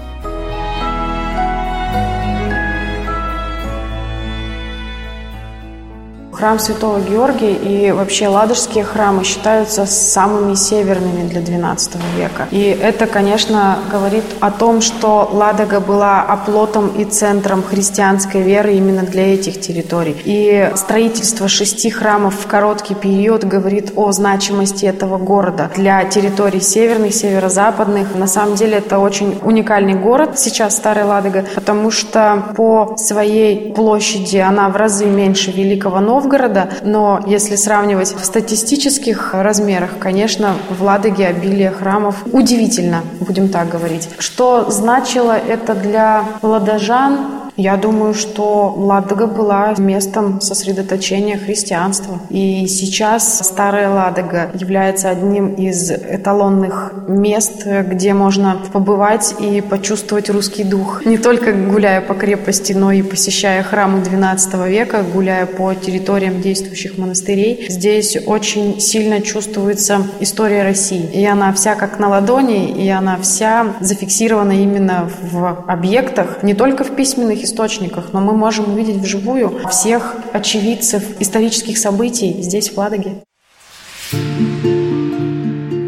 [6.39, 12.47] Храм Святого Георгия и вообще ладожские храмы считаются самыми северными для XII века.
[12.53, 19.03] И это, конечно, говорит о том, что Ладога была оплотом и центром христианской веры именно
[19.03, 20.17] для этих территорий.
[20.25, 27.15] И строительство шести храмов в короткий период говорит о значимости этого города для территорий северных,
[27.15, 28.15] северо-западных.
[28.15, 34.37] На самом деле это очень уникальный город сейчас, Старая Ладога, потому что по своей площади
[34.37, 40.83] она в разы меньше Великого Новгорода, Новгорода, но если сравнивать в статистических размерах, конечно, в
[40.83, 44.11] Ладоге обилие храмов удивительно, будем так говорить.
[44.19, 47.38] Что значило это для ладожан?
[47.59, 52.21] Я думаю, что Ладога была местом сосредоточения христианства.
[52.31, 60.63] И сейчас Старая Ладога является одним из эталонных мест, где можно побывать и почувствовать русский
[60.63, 61.05] дух.
[61.05, 66.97] Не только гуляя по крепости, но и посещая храмы XII века, гуляя по территориям действующих
[66.97, 67.67] монастырей.
[67.69, 71.11] Здесь очень сильно чувствуется история России.
[71.13, 76.85] И она вся как на ладони, и она вся зафиксирована именно в объектах, не только
[76.85, 83.23] в письменных источниках, но мы можем увидеть вживую всех очевидцев исторических событий здесь, в Ладоге.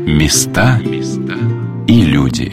[0.06, 0.80] Места
[1.86, 2.52] и люди.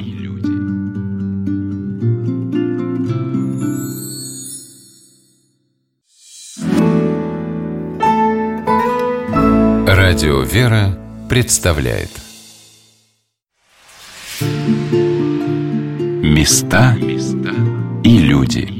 [9.87, 10.97] Радио «Вера»
[11.29, 12.09] представляет
[16.23, 16.95] Места
[18.03, 18.76] и люди.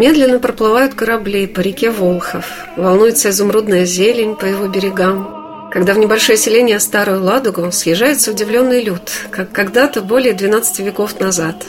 [0.00, 2.46] Медленно проплывают корабли по реке Волхов.
[2.74, 5.68] Волнуется изумрудная зелень по его берегам.
[5.70, 11.66] Когда в небольшое селение Старую Ладогу съезжается удивленный люд, как когда-то более 12 веков назад.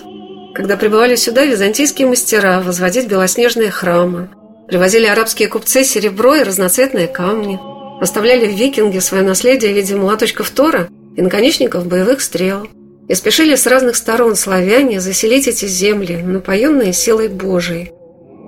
[0.56, 4.30] Когда прибывали сюда византийские мастера возводить белоснежные храмы,
[4.70, 7.60] привозили арабские купцы серебро и разноцветные камни,
[8.00, 12.66] оставляли в викинге свое наследие в виде молоточков Тора и наконечников боевых стрел–
[13.10, 17.92] и спешили с разных сторон славяне заселить эти земли, напоенные силой Божией.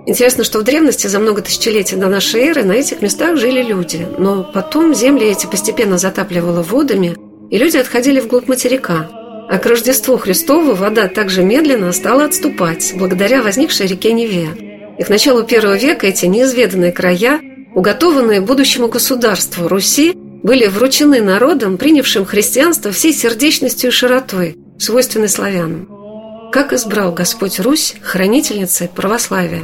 [0.05, 4.05] Интересно, что в древности за много тысячелетий до нашей эры на этих местах жили люди,
[4.17, 7.15] но потом земли эти постепенно затапливало водами,
[7.49, 9.09] и люди отходили вглубь материка.
[9.49, 14.49] А к Рождеству Христову вода также медленно стала отступать, благодаря возникшей реке Неве.
[14.97, 17.39] И к началу первого века эти неизведанные края,
[17.73, 25.87] уготованные будущему государству Руси, были вручены народам, принявшим христианство всей сердечностью и широтой, свойственной славянам.
[26.51, 29.63] Как избрал Господь Русь хранительницей православия?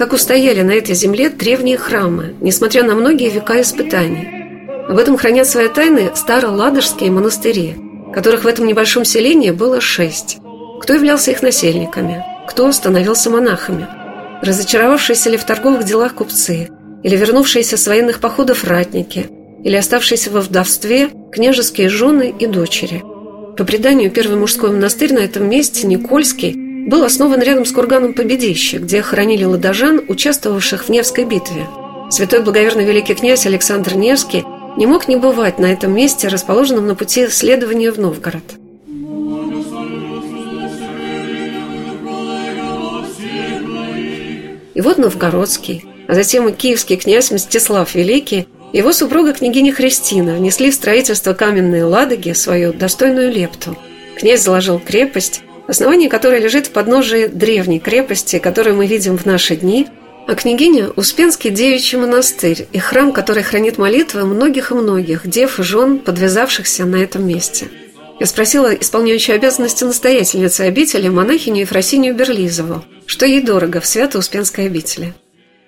[0.00, 4.30] Как устояли на этой земле древние храмы, несмотря на многие века испытаний.
[4.88, 7.74] Об этом хранят свои тайны староладожские монастыри,
[8.14, 10.38] которых в этом небольшом селении было шесть.
[10.80, 13.86] Кто являлся их насельниками, кто становился монахами,
[14.40, 16.70] разочаровавшиеся ли в торговых делах купцы,
[17.02, 19.26] или вернувшиеся с военных походов ратники,
[19.62, 23.04] или оставшиеся во вдовстве княжеские жены и дочери.
[23.58, 28.78] По преданию, первый мужской монастырь на этом месте, Никольский, был основан рядом с курганом Победище,
[28.78, 31.66] где хоронили ладожан, участвовавших в Невской битве.
[32.10, 34.44] Святой благоверный великий князь Александр Невский
[34.76, 38.42] не мог не бывать на этом месте, расположенном на пути следования в Новгород.
[44.74, 50.70] И вот Новгородский, а затем и киевский князь Мстислав Великий, его супруга княгиня Христина внесли
[50.70, 53.76] в строительство каменной Ладоги свою достойную лепту.
[54.16, 59.54] Князь заложил крепость, основание которой лежит в подножии древней крепости, которую мы видим в наши
[59.56, 59.86] дни,
[60.26, 65.62] а княгиня– Успенский девичий монастырь и храм, который хранит молитвы многих и многих дев и
[65.62, 67.68] жен, подвязавшихся на этом месте.
[68.18, 75.14] Я спросила исполняющую обязанности настоятельницы обители монахиню Ефросинию Берлизову, что ей дорого в Свято-Успенской обители–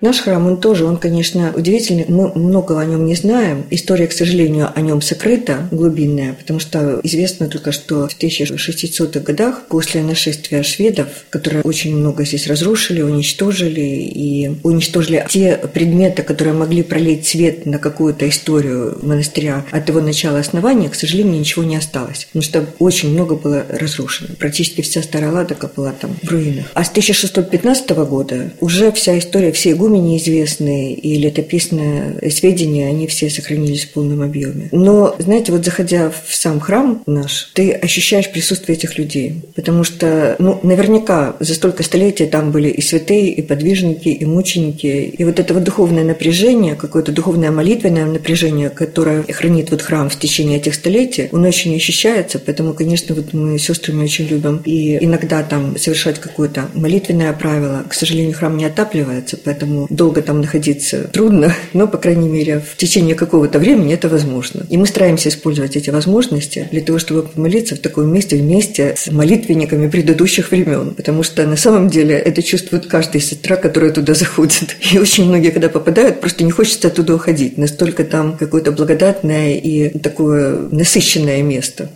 [0.03, 2.07] Наш храм, он тоже, он, конечно, удивительный.
[2.09, 3.65] Мы многого о нем не знаем.
[3.71, 9.67] История, к сожалению, о нем сокрыта, глубинная, потому что известно только, что в 1600-х годах,
[9.69, 16.83] после нашествия шведов, которые очень много здесь разрушили, уничтожили, и уничтожили те предметы, которые могли
[16.83, 22.27] пролить свет на какую-то историю монастыря от его начала основания, к сожалению, ничего не осталось,
[22.33, 24.31] потому что очень много было разрушено.
[24.37, 26.67] Практически вся Старая Ладога была там в руинах.
[26.75, 33.07] А с 1615 года уже вся история, все игумены игумени известные и летописные сведения, они
[33.07, 34.69] все сохранились в полном объеме.
[34.73, 40.37] Но, знаете, вот заходя в сам храм наш, ты ощущаешь присутствие этих людей, потому что,
[40.39, 45.39] ну, наверняка за столько столетий там были и святые, и подвижники, и мученики, и вот
[45.39, 50.75] это вот духовное напряжение, какое-то духовное молитвенное напряжение, которое хранит вот храм в течение этих
[50.75, 56.19] столетий, он очень ощущается, поэтому, конечно, вот мы сестрами очень любим и иногда там совершать
[56.19, 57.85] какое-то молитвенное правило.
[57.89, 62.77] К сожалению, храм не отапливается, поэтому долго там находиться трудно, но, по крайней мере, в
[62.77, 64.67] течение какого-то времени это возможно.
[64.69, 69.11] И мы стараемся использовать эти возможности для того, чтобы помолиться в таком месте вместе с
[69.11, 74.77] молитвенниками предыдущих времен, потому что на самом деле это чувствует каждая сестра, которая туда заходит.
[74.93, 77.59] И очень многие, когда попадают, просто не хочется оттуда уходить.
[77.59, 81.91] Настолько там какое-то благодатное и такое насыщенное место.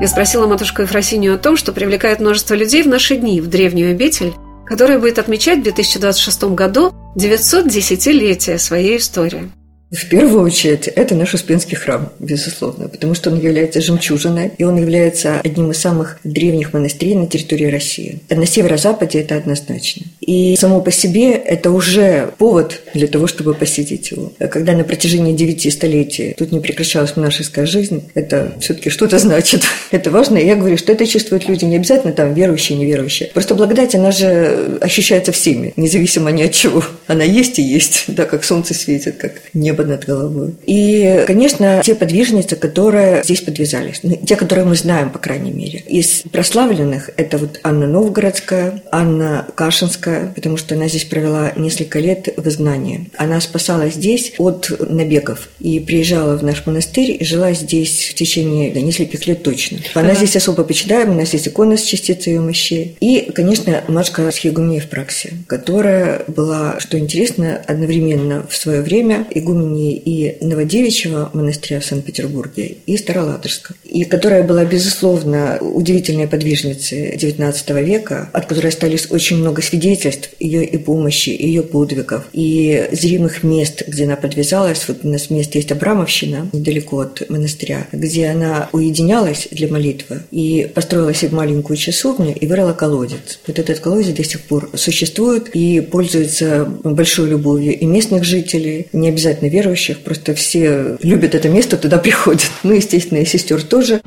[0.00, 3.90] Я спросила матушку Ефросинию о том, что привлекает множество людей в наши дни в древнюю
[3.90, 4.32] обитель,
[4.68, 9.50] которая будет отмечать в 2026 году 910-летие своей истории.
[9.90, 14.76] В первую очередь, это наш Успенский храм, безусловно, потому что он является жемчужиной, и он
[14.76, 18.20] является одним из самых древних монастырей на территории России.
[18.28, 20.06] На северо-западе это однозначно.
[20.20, 24.30] И само по себе это уже повод для того, чтобы посетить его.
[24.38, 29.62] Когда на протяжении девяти столетий тут не прекращалась монашеская жизнь, это все-таки что-то значит.
[29.90, 30.36] Это важно.
[30.36, 33.30] И я говорю, что это чувствуют люди не обязательно там верующие, неверующие.
[33.32, 36.84] Просто благодать, она же ощущается всеми, независимо ни от чего.
[37.06, 40.54] Она есть и есть, да, как солнце светит, как небо небо над головой.
[40.66, 45.82] И, конечно, те подвижницы, которые здесь подвязались, ну, те, которые мы знаем, по крайней мере.
[45.88, 52.28] Из прославленных это вот Анна Новгородская, Анна Кашинская, потому что она здесь провела несколько лет
[52.36, 53.10] в изгнании.
[53.16, 58.72] Она спасала здесь от набегов и приезжала в наш монастырь и жила здесь в течение
[58.72, 59.78] да, нескольких лет точно.
[59.94, 62.96] Она здесь особо почитаем, у нас есть икона с частицей ее мощей.
[63.00, 69.67] И, конечно, матушка Схигумния в праксе, которая была, что интересно, одновременно в свое время игумен
[69.68, 77.84] имени и Новодевичьего монастыря в Санкт-Петербурге, и Староладожска, и которая была, безусловно, удивительной подвижницей XIX
[77.84, 83.42] века, от которой остались очень много свидетельств ее и помощи, и ее подвигов, и зримых
[83.42, 84.84] мест, где она подвязалась.
[84.88, 90.70] Вот у нас место есть Абрамовщина, недалеко от монастыря, где она уединялась для молитвы и
[90.72, 93.38] построила себе маленькую часовню и вырыла колодец.
[93.46, 99.08] Вот этот колодец до сих пор существует и пользуется большой любовью и местных жителей, не
[99.08, 102.50] обязательно верующих, просто все любят это место, туда приходят.
[102.62, 104.00] Ну, естественно, и сестер тоже.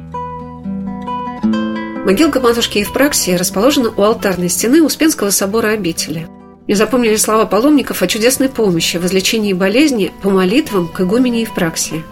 [2.06, 6.28] Могилка матушки Евпраксии расположена у алтарной стены Успенского собора обители.
[6.68, 12.04] Мне запомнили слова паломников о чудесной помощи в излечении болезни по молитвам к игумене Евпраксии.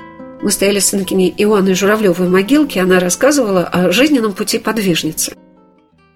[0.41, 5.33] Мы стояли с инкиней Иоанной Журавлевой в могилке, она рассказывала о жизненном пути подвижницы–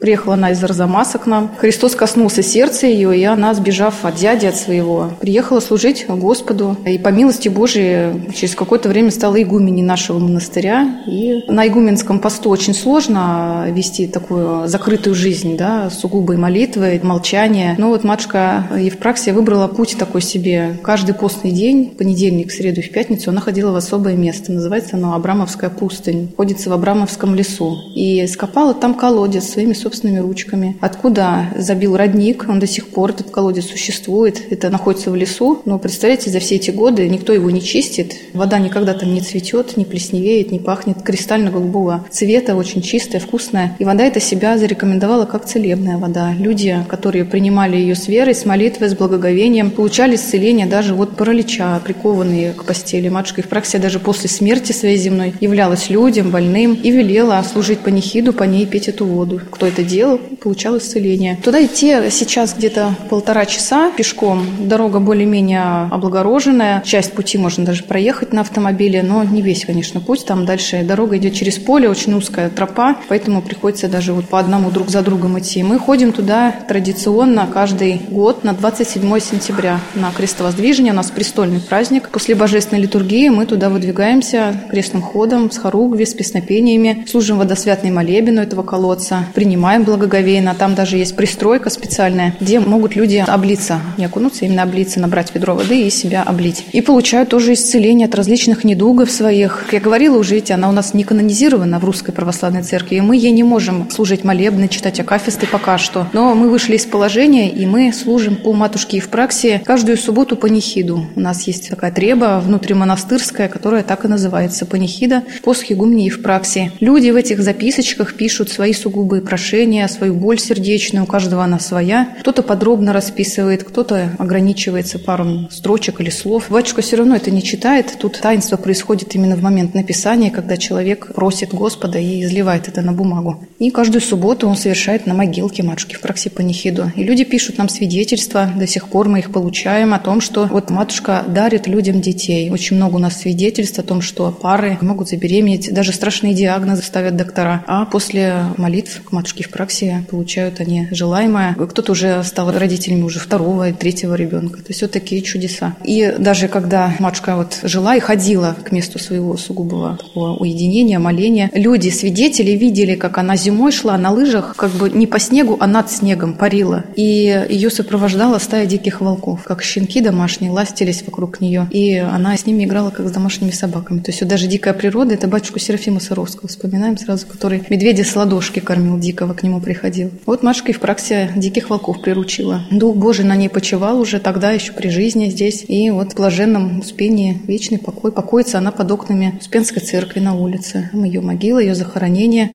[0.03, 1.49] Приехала она из Арзамаса к нам.
[1.57, 6.75] Христос коснулся сердца ее, и она, сбежав от дяди, от своего, приехала служить Господу.
[6.85, 11.03] И по милости Божией через какое-то время стала игуменей нашего монастыря.
[11.07, 17.75] И на игуменском посту очень сложно вести такую закрытую жизнь, да, сугубой молитвы, молчания.
[17.77, 20.77] Но вот матушка Евпраксия выбрала путь такой себе.
[20.83, 24.51] Каждый постный день, понедельник, среду и в пятницу, она ходила в особое место.
[24.51, 26.33] Называется оно Абрамовская пустынь.
[26.35, 27.77] Ходится в Абрамовском лесу.
[27.95, 30.75] И скопала там колодец своими собственными собственными ручками.
[30.81, 35.77] Откуда забил родник, он до сих пор, этот колодец существует, это находится в лесу, но
[35.77, 39.85] представляете, за все эти годы никто его не чистит, вода никогда там не цветет, не
[39.85, 43.75] плесневеет, не пахнет кристально-голубого цвета, очень чистая, вкусная.
[43.77, 46.33] И вода эта себя зарекомендовала как целебная вода.
[46.33, 51.79] Люди, которые принимали ее с верой, с молитвой, с благоговением, получали исцеление даже от паралича,
[51.83, 53.09] прикованные к постели.
[53.09, 58.43] Матушка Евпраксия даже после смерти своей земной являлась людям, больным и велела служить панихиду, по
[58.43, 59.39] ней петь эту воду.
[59.51, 61.37] Кто это делал, получал исцеление.
[61.43, 64.45] Туда идти сейчас где-то полтора часа пешком.
[64.59, 66.81] Дорога более-менее облагороженная.
[66.85, 70.25] Часть пути можно даже проехать на автомобиле, но не весь, конечно, путь.
[70.25, 74.71] Там дальше дорога идет через поле, очень узкая тропа, поэтому приходится даже вот по одному
[74.71, 75.63] друг за другом идти.
[75.63, 80.93] Мы ходим туда традиционно каждый год на 27 сентября на крестовоздвижение.
[80.93, 82.09] У нас престольный праздник.
[82.09, 88.39] После божественной литургии мы туда выдвигаемся крестным ходом с хоругви, с песнопениями, служим водосвятный молебен
[88.39, 90.55] у этого колодца, принимаем принимаем благоговейно.
[90.59, 95.55] Там даже есть пристройка специальная, где могут люди облиться, не окунуться, именно облиться, набрать ведро
[95.55, 96.65] воды и себя облить.
[96.73, 99.61] И получают тоже исцеление от различных недугов своих.
[99.63, 103.01] Как я говорила уже, ведь она у нас не канонизирована в Русской Православной Церкви, и
[103.01, 106.09] мы ей не можем служить молебны, читать акафисты пока что.
[106.11, 111.07] Но мы вышли из положения, и мы служим по матушке Евпраксии каждую субботу панихиду.
[111.15, 116.73] У нас есть такая треба внутримонастырская, которая так и называется панихида по схигумне Евпраксии.
[116.81, 121.59] Люди в этих записочках пишут свои сугубые прошения, отношения, свою боль сердечную, у каждого она
[121.59, 122.15] своя.
[122.21, 126.45] Кто-то подробно расписывает, кто-то ограничивается пару строчек или слов.
[126.49, 127.95] Батюшка все равно это не читает.
[127.99, 132.93] Тут таинство происходит именно в момент написания, когда человек просит Господа и изливает это на
[132.93, 133.45] бумагу.
[133.59, 136.91] И каждую субботу он совершает на могилке матушки в праксе панихиду.
[136.95, 140.71] И люди пишут нам свидетельства, до сих пор мы их получаем, о том, что вот
[140.71, 142.49] матушка дарит людям детей.
[142.49, 147.15] Очень много у нас свидетельств о том, что пары могут забеременеть, даже страшные диагнозы ставят
[147.15, 147.63] доктора.
[147.67, 151.55] А после молитв к матушке Евпраксии получают они желаемое.
[151.55, 154.57] Кто-то уже стал родителями уже второго и третьего ребенка.
[154.57, 155.75] То есть вот такие чудеса.
[155.83, 161.49] И даже когда матушка вот жила и ходила к месту своего сугубого такого уединения, моления,
[161.53, 165.67] люди, свидетели, видели, как она зимой шла на лыжах, как бы не по снегу, а
[165.67, 166.83] над снегом парила.
[166.95, 171.67] И ее сопровождала стая диких волков, как щенки домашние ластились вокруг нее.
[171.71, 173.99] И она с ними играла, как с домашними собаками.
[173.99, 178.15] То есть вот даже дикая природа, это батюшку Серафима Саровского вспоминаем сразу, который медведя с
[178.15, 180.11] ладошки кормил дикого, к нему приходил.
[180.25, 182.65] Вот матушка и в праксе диких волков приручила.
[182.71, 185.65] Дух Божий на ней почевал уже тогда, еще при жизни здесь.
[185.67, 188.11] И вот в блаженном успении вечный покой.
[188.11, 190.89] Покоится она под окнами Успенской церкви на улице.
[190.93, 192.51] Ее могила, ее захоронение.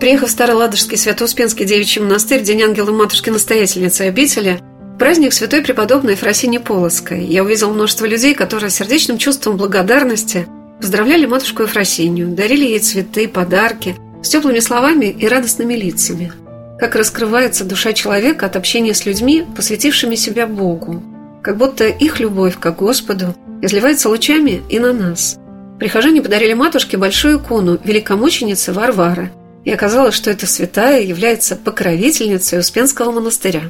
[0.00, 4.60] Приехав в Староладожский Свято-Успенский девичий монастырь День Ангела Матушки-настоятельницы обители,
[4.96, 10.46] праздник святой преподобной Фросини Полоцкой, я увидел множество людей, которые сердечным чувством благодарности
[10.80, 16.32] поздравляли матушку Ефросинью, дарили ей цветы, подарки, с теплыми словами и радостными лицами.
[16.78, 21.02] Как раскрывается душа человека от общения с людьми, посвятившими себя Богу.
[21.42, 25.38] Как будто их любовь к Господу изливается лучами и на нас.
[25.78, 29.30] Прихожане подарили матушке большую икону великомученицы Варвары,
[29.64, 33.62] и оказалось, что эта святая является покровительницей Успенского монастыря.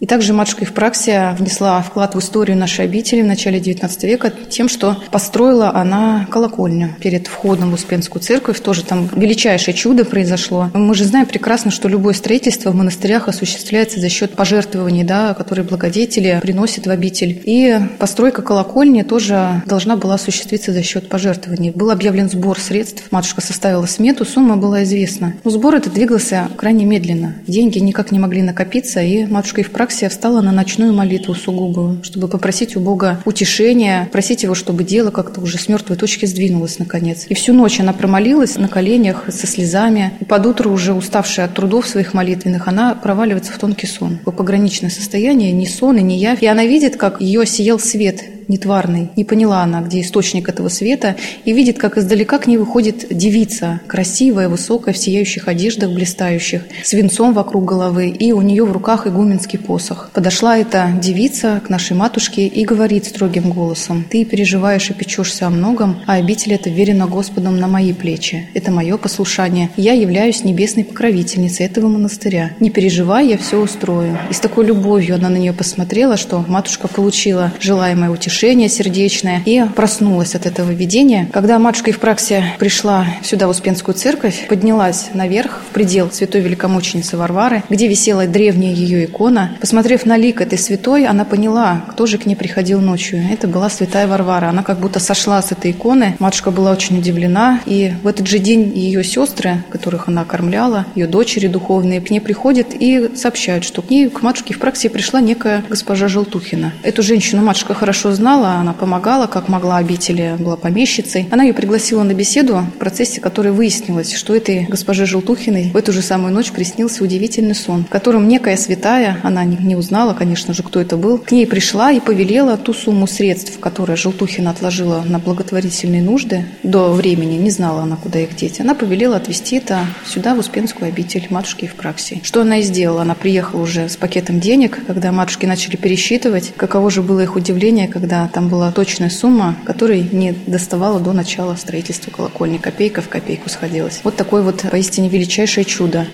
[0.00, 4.68] И также матушка Евпраксия внесла вклад в историю нашей обители в начале XIX века тем,
[4.68, 8.60] что построила она колокольню перед входом в Успенскую церковь.
[8.60, 10.70] Тоже там величайшее чудо произошло.
[10.72, 15.64] Мы же знаем прекрасно, что любое строительство в монастырях осуществляется за счет пожертвований, да, которые
[15.64, 17.42] благодетели приносят в обитель.
[17.44, 21.72] И постройка колокольни тоже должна была осуществиться за счет пожертвований.
[21.72, 23.04] Был объявлен сбор средств.
[23.10, 25.34] Матушка составила смету, сумма была известна.
[25.42, 27.34] Но сбор этот двигался крайне медленно.
[27.48, 32.28] Деньги никак не могли накопиться, и матушка Евпраксия Евпраксия встала на ночную молитву сугубую, чтобы
[32.28, 37.24] попросить у Бога утешения, просить его, чтобы дело как-то уже с мертвой точки сдвинулось наконец.
[37.30, 40.12] И всю ночь она промолилась на коленях со слезами.
[40.20, 44.18] И под утро, уже уставшая от трудов своих молитвенных, она проваливается в тонкий сон.
[44.26, 46.42] По пограничное состояние, ни сон и ни явь.
[46.42, 49.10] И она видит, как ее сиял свет нетварный.
[49.16, 53.80] Не поняла она, где источник этого света, и видит, как издалека к ней выходит девица,
[53.86, 59.58] красивая, высокая, в сияющих одеждах блистающих, венцом вокруг головы, и у нее в руках игуменский
[59.58, 60.10] посох.
[60.14, 65.50] Подошла эта девица к нашей матушке и говорит строгим голосом, «Ты переживаешь и печешься о
[65.50, 68.48] многом, а обитель это верена Господом на мои плечи.
[68.54, 69.70] Это мое послушание.
[69.76, 72.52] Я являюсь небесной покровительницей этого монастыря.
[72.60, 74.18] Не переживай, я все устрою».
[74.30, 79.42] И с такой любовью она на нее посмотрела, что матушка получила желаемое утешение утешение сердечное
[79.44, 81.28] и проснулась от этого видения.
[81.32, 87.64] Когда матушка Евпраксия пришла сюда, в Успенскую церковь, поднялась наверх, в предел святой великомученицы Варвары,
[87.68, 89.56] где висела древняя ее икона.
[89.60, 93.20] Посмотрев на лик этой святой, она поняла, кто же к ней приходил ночью.
[93.28, 94.50] Это была святая Варвара.
[94.50, 96.14] Она как будто сошла с этой иконы.
[96.20, 97.60] Матушка была очень удивлена.
[97.66, 102.20] И в этот же день ее сестры, которых она кормляла, ее дочери духовные, к ней
[102.20, 106.72] приходят и сообщают, что к ней, к матушке в праксии пришла некая госпожа Желтухина.
[106.84, 111.26] Эту женщину матушка хорошо знала, знала, она помогала, как могла обители, была помещицей.
[111.30, 115.92] Она ее пригласила на беседу, в процессе которой выяснилось, что этой госпоже Желтухиной в эту
[115.92, 120.62] же самую ночь приснился удивительный сон, в котором некая святая, она не узнала, конечно же,
[120.62, 125.18] кто это был, к ней пришла и повелела ту сумму средств, которую Желтухина отложила на
[125.18, 128.60] благотворительные нужды до времени, не знала она, куда их деть.
[128.60, 132.20] Она повелела отвезти это сюда, в Успенскую обитель матушки в праксе.
[132.22, 133.00] Что она и сделала?
[133.02, 137.88] Она приехала уже с пакетом денег, когда матушки начали пересчитывать, каково же было их удивление,
[137.88, 142.58] когда да, там была точная сумма, которой не доставала до начала строительства колокольни.
[142.58, 144.00] Копейка в копейку сходилась.
[144.02, 146.04] Вот такое вот поистине величайшее чудо.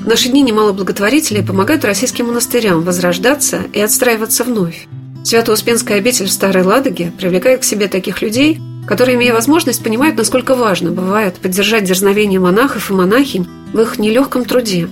[0.00, 4.88] В наши дни немало благотворителей помогают российским монастырям возрождаться и отстраиваться вновь.
[5.22, 10.56] Свято-Успенская обитель в Старой Ладоге привлекает к себе таких людей, которые, имея возможность, понимают, насколько
[10.56, 14.88] важно бывает поддержать дерзновение монахов и монахинь в их нелегком труде.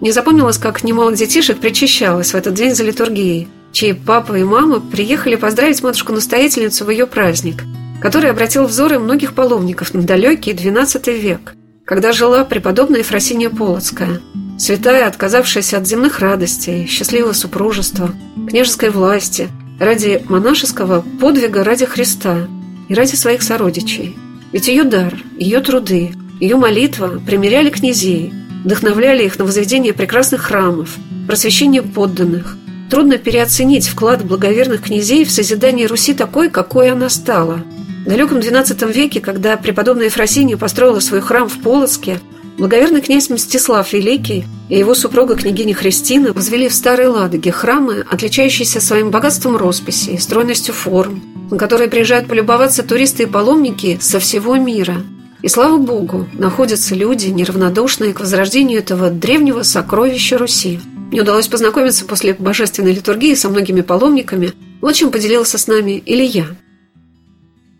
[0.00, 4.80] Не запомнилось, как немало детишек причащалось в этот день за литургией– чьи папа и мама
[4.80, 7.64] приехали поздравить матушку-настоятельницу в ее праздник,
[8.00, 11.52] который обратил взоры многих паломников на далекий XII век,
[11.84, 14.22] когда жила преподобная Ефросиния Полоцкая,
[14.58, 18.12] святая, отказавшаяся от земных радостей, счастливого супружества,
[18.48, 19.48] княжеской власти,
[19.78, 22.48] ради монашеского подвига ради Христа
[22.88, 24.16] и ради своих сородичей.
[24.52, 28.32] Ведь ее дар, ее труды, ее молитва примиряли князей,
[28.64, 30.96] вдохновляли их на возведение прекрасных храмов,
[31.26, 32.56] просвещение подданных–
[32.90, 37.64] Трудно переоценить вклад благоверных князей в созидание Руси такой, какой она стала.
[38.04, 42.20] В далеком XII веке, когда преподобная Ефросиния построила свой храм в Полоцке,
[42.56, 48.80] благоверный князь Мстислав Великий и его супруга княгиня Христина возвели в Старой Ладоге храмы, отличающиеся
[48.80, 51.20] своим богатством росписи и стройностью форм,
[51.50, 55.02] на которые приезжают полюбоваться туристы и паломники со всего мира.
[55.42, 60.80] И слава Богу, находятся люди, неравнодушные к возрождению этого древнего сокровища Руси.
[61.10, 64.52] Мне удалось познакомиться после божественной литургии со многими паломниками.
[64.80, 66.46] Вот чем поделился с нами Илья.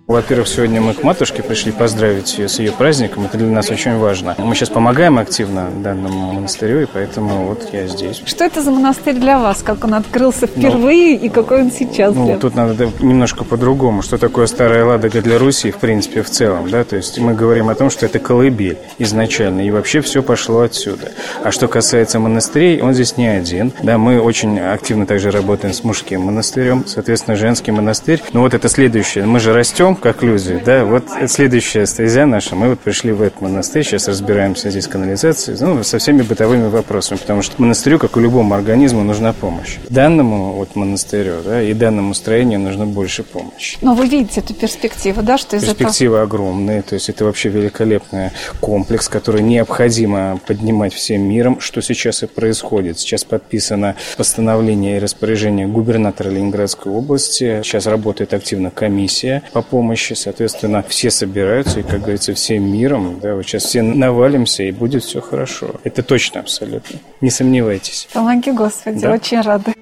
[0.07, 3.25] Во-первых, сегодня мы к матушке пришли поздравить ее с ее праздником.
[3.25, 4.37] Это для нас очень важно.
[4.39, 8.23] Мы сейчас помогаем активно данному монастырю, и поэтому вот я здесь.
[8.25, 9.65] Что это за монастырь для вас?
[9.65, 14.03] Как он открылся впервые ну, и какой он сейчас ну, для Тут надо немножко по-другому.
[14.03, 16.71] Что такое Старая Ладога для Руси, в принципе, в целом.
[16.71, 16.85] Да?
[16.85, 21.11] То есть мы говорим о том, что это колыбель изначально, и вообще все пошло отсюда.
[21.43, 23.73] А что касается монастырей, он здесь не один.
[23.83, 28.23] Да, мы очень активно также работаем с мужским монастырем, соответственно, женский монастырь.
[28.33, 29.27] Но вот это следующее.
[29.27, 33.41] Мы же растем, как люди, да, вот следующая стезя наша, мы вот пришли в этот
[33.41, 38.21] монастырь, сейчас разбираемся здесь канализацией, ну, со всеми бытовыми вопросами, потому что монастырю, как и
[38.21, 39.77] любому организму, нужна помощь.
[39.89, 43.79] Данному вот монастырю, да, и данному строению нужно больше помощи.
[43.81, 46.23] Но вы видите эту перспективу, да, что из Перспективы этого...
[46.23, 48.31] огромные, то есть это вообще великолепный
[48.61, 52.99] комплекс, который необходимо поднимать всем миром, что сейчас и происходит.
[52.99, 60.15] Сейчас подписано постановление и распоряжение губернатора Ленинградской области, сейчас работает активно комиссия по помощи помощи,
[60.15, 65.05] соответственно, все собираются, и, как говорится, всем миром, да, вот сейчас все навалимся, и будет
[65.05, 65.77] все хорошо.
[65.85, 66.99] Это точно абсолютно.
[67.21, 68.09] Не сомневайтесь.
[68.13, 69.13] Помоги, Господи, да?
[69.13, 69.75] очень рады.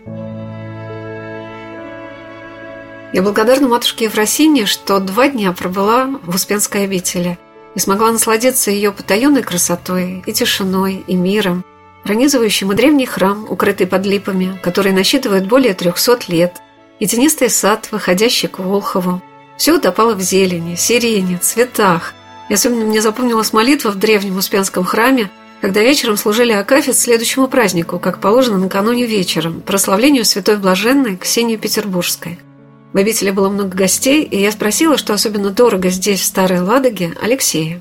[3.15, 7.39] Я благодарна матушке Ефросине, что два дня пробыла в Успенской обители
[7.75, 11.65] и смогла насладиться ее потаенной красотой и тишиной, и миром,
[12.03, 16.61] пронизывающим и древний храм, укрытый под липами, который насчитывает более трехсот лет,
[17.01, 19.23] и тенистый сад, выходящий к Волхову,
[19.57, 22.15] все утопало в зелени, сирене, цветах.
[22.49, 25.31] И особенно мне запомнилась молитва в древнем Успенском храме,
[25.61, 32.39] когда вечером служили акафист следующему празднику, как положено накануне вечером, прославлению Святой Блаженной Ксении Петербургской.
[32.93, 37.15] В обители было много гостей, и я спросила, что особенно дорого здесь, в Старой Ладоге,
[37.21, 37.81] Алексея.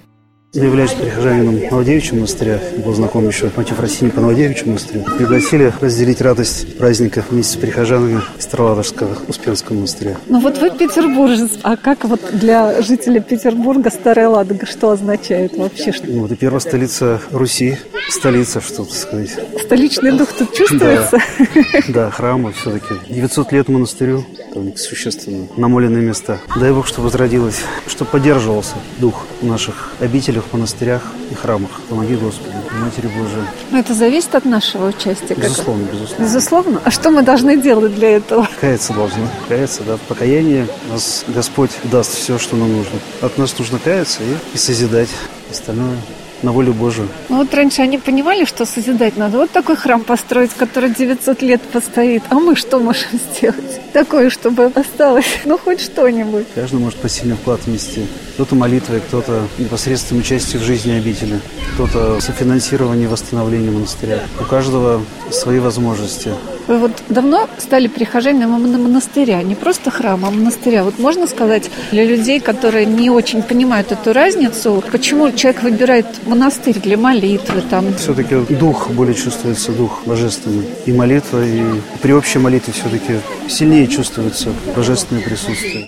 [0.55, 2.59] Я являюсь прихожанином Новодевичьего монастыря.
[2.85, 5.03] Был знаком еще против России по Новодевичьему монастырю.
[5.17, 10.15] Пригласили разделить радость праздника вместе с прихожанами Староладожского Успенского монастыря.
[10.27, 11.53] Ну вот вы петербуржец.
[11.63, 15.91] А как вот для жителя Петербурга Старая Ладога что означает вообще?
[16.03, 17.79] Ну, это первая столица Руси.
[18.09, 19.31] Столица, что тут сказать.
[19.59, 21.17] Столичный дух тут чувствуется?
[21.55, 22.93] Да, да храмы все-таки.
[23.09, 24.23] 900 лет монастырю.
[24.53, 26.37] Там существенно намоленные места.
[26.59, 31.81] Дай Бог, что возродилось, что поддерживался дух наших обителях в монастырях и храмах.
[31.89, 33.43] Помоги Господи, Матери Божией.
[33.71, 35.35] Но это зависит от нашего участия?
[35.35, 35.93] Безусловно, как...
[35.95, 36.23] безусловно.
[36.23, 36.81] Безусловно?
[36.83, 38.47] А что мы должны делать для этого?
[38.59, 39.27] Каяться должны.
[39.47, 39.97] Каяться, да.
[39.97, 42.99] В покаянии нас Господь даст все, что нам нужно.
[43.21, 45.09] От нас нужно каяться и, и созидать.
[45.51, 45.97] Остальное
[46.43, 47.07] на волю Божию.
[47.29, 49.37] Ну вот раньше они понимали, что созидать надо.
[49.37, 52.23] Вот такой храм построить, который 900 лет постоит.
[52.29, 53.81] А мы что можем сделать?
[53.93, 56.47] Такое, чтобы осталось, ну хоть что-нибудь.
[56.53, 58.05] Каждый может посильный вклад внести.
[58.35, 61.39] Кто-то молитвой, кто-то непосредственным участием в жизни обители,
[61.73, 64.19] кто-то софинансирование восстановления монастыря.
[64.39, 66.31] У каждого свои возможности.
[66.67, 70.83] Вы вот давно стали прихожанином монастыря, не просто храма, а монастыря.
[70.83, 76.79] Вот можно сказать для людей, которые не очень понимают эту разницу, почему человек выбирает монастырь
[76.79, 77.93] для молитвы там?
[77.95, 80.65] Все-таки дух более чувствуется, дух божественный.
[80.85, 81.63] И молитва, и
[82.01, 85.87] при общей молитве все-таки сильнее чувствуется божественное присутствие.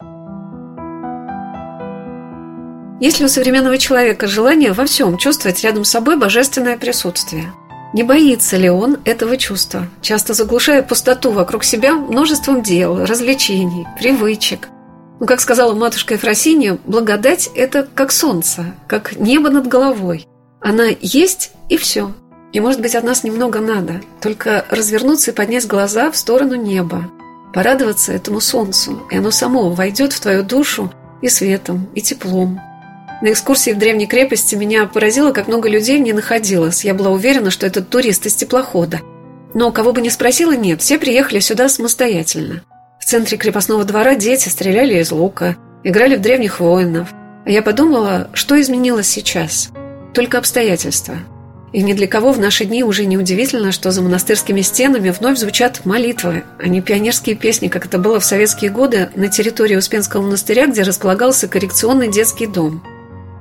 [3.00, 7.52] Есть ли у современного человека желание во всем чувствовать рядом с собой божественное присутствие?
[7.96, 14.68] Не боится ли он этого чувства, часто заглушая пустоту вокруг себя множеством дел, развлечений, привычек?
[15.22, 20.28] Ну, как сказала матушка Ефросинья, благодать– это как солнце, как небо над головой.
[20.60, 22.12] Она есть и все.
[22.52, 27.10] И, может быть, от нас немного надо, только развернуться и поднять глаза в сторону неба,
[27.54, 30.92] порадоваться этому солнцу, и оно само войдет в твою душу
[31.22, 32.60] и светом, и теплом,
[33.22, 36.84] на экскурсии в древней крепости меня поразило, как много людей в ней находилось.
[36.84, 39.02] Я была уверена, что это турист из теплохода.
[39.54, 42.62] Но кого бы ни спросила, нет, все приехали сюда самостоятельно.
[43.00, 47.10] В центре крепостного двора дети стреляли из лука, играли в древних воинов.
[47.46, 49.70] А я подумала, что изменилось сейчас?
[50.14, 51.16] Только обстоятельства.
[51.72, 55.38] И ни для кого в наши дни уже не удивительно, что за монастырскими стенами вновь
[55.38, 60.22] звучат молитвы, а не пионерские песни, как это было в советские годы на территории Успенского
[60.22, 62.84] монастыря, где располагался коррекционный детский дом–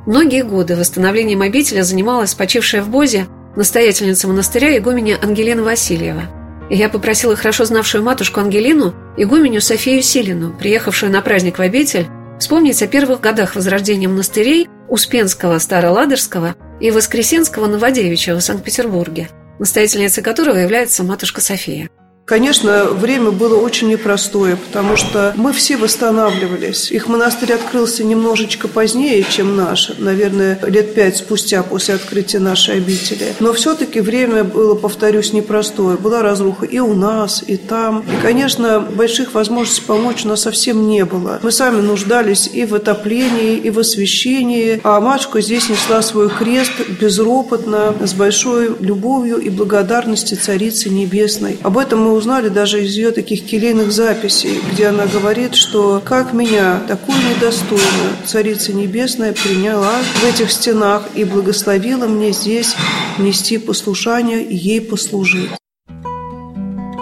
[0.07, 3.27] Многие годы восстановлением обители занималась почившая в Бозе
[3.57, 6.25] настоятельница монастыря игуменя Ангелина Васильева.
[6.69, 12.07] И я попросила хорошо знавшую матушку Ангелину, игуменю Софию Силину, приехавшую на праздник в обитель,
[12.39, 19.29] вспомнить о первых годах возрождения монастырей Успенского Староладожского и Воскресенского Новодевичьего в Санкт-Петербурге,
[19.59, 21.89] настоятельницей которого является матушка София.
[22.25, 26.91] Конечно, время было очень непростое, потому что мы все восстанавливались.
[26.91, 33.35] Их монастырь открылся немножечко позднее, чем наш, наверное, лет пять спустя после открытия нашей обители.
[33.41, 35.99] Но все-таки время было, повторюсь, непростое.
[35.99, 38.01] Была разруха и у нас, и там.
[38.01, 41.41] И, конечно, больших возможностей помочь у нас совсем не было.
[41.43, 46.73] Мы сами нуждались и в отоплении, и в освещении, а матушка здесь несла свой крест
[46.99, 51.59] безропотно, с большой любовью и благодарностью Царицы Небесной.
[51.63, 56.33] Об этом мы узнали даже из ее таких келейных записей, где она говорит, что «как
[56.33, 62.75] меня, такую недостойную, Царица Небесная приняла в этих стенах и благословила мне здесь
[63.19, 65.51] нести послушание и ей послужить».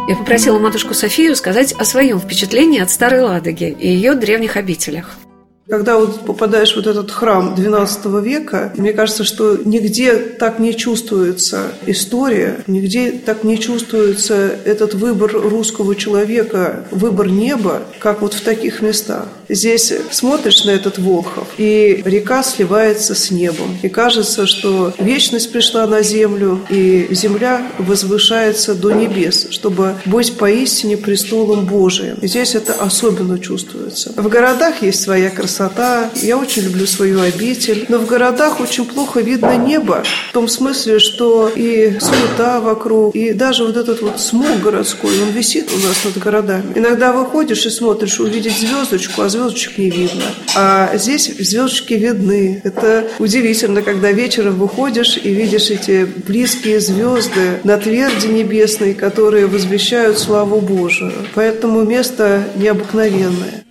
[0.08, 5.16] Я попросила матушку Софию сказать о своем впечатлении от Старой Ладоги и ее древних обителях.
[5.72, 10.76] Когда вот попадаешь в вот этот храм XII века, мне кажется, что нигде так не
[10.76, 18.42] чувствуется история, нигде так не чувствуется этот выбор русского человека, выбор неба, как вот в
[18.42, 19.28] таких местах.
[19.48, 23.78] Здесь смотришь на этот Волхов, и река сливается с небом.
[23.82, 30.98] И кажется, что вечность пришла на землю, и земля возвышается до небес, чтобы быть поистине
[30.98, 32.18] престолом Божиим.
[32.20, 34.12] И здесь это особенно чувствуется.
[34.16, 36.10] В городах есть своя красота, красота.
[36.14, 37.86] Я очень люблю свою обитель.
[37.88, 40.02] Но в городах очень плохо видно небо.
[40.30, 45.30] В том смысле, что и суета вокруг, и даже вот этот вот смог городской, он
[45.30, 46.72] висит у нас над городами.
[46.74, 50.24] Иногда выходишь и смотришь, увидеть звездочку, а звездочек не видно.
[50.56, 52.60] А здесь звездочки видны.
[52.64, 60.18] Это удивительно, когда вечером выходишь и видишь эти близкие звезды на тверди небесной, которые возвещают
[60.18, 61.12] славу Божию.
[61.34, 63.64] Поэтому место необыкновенное.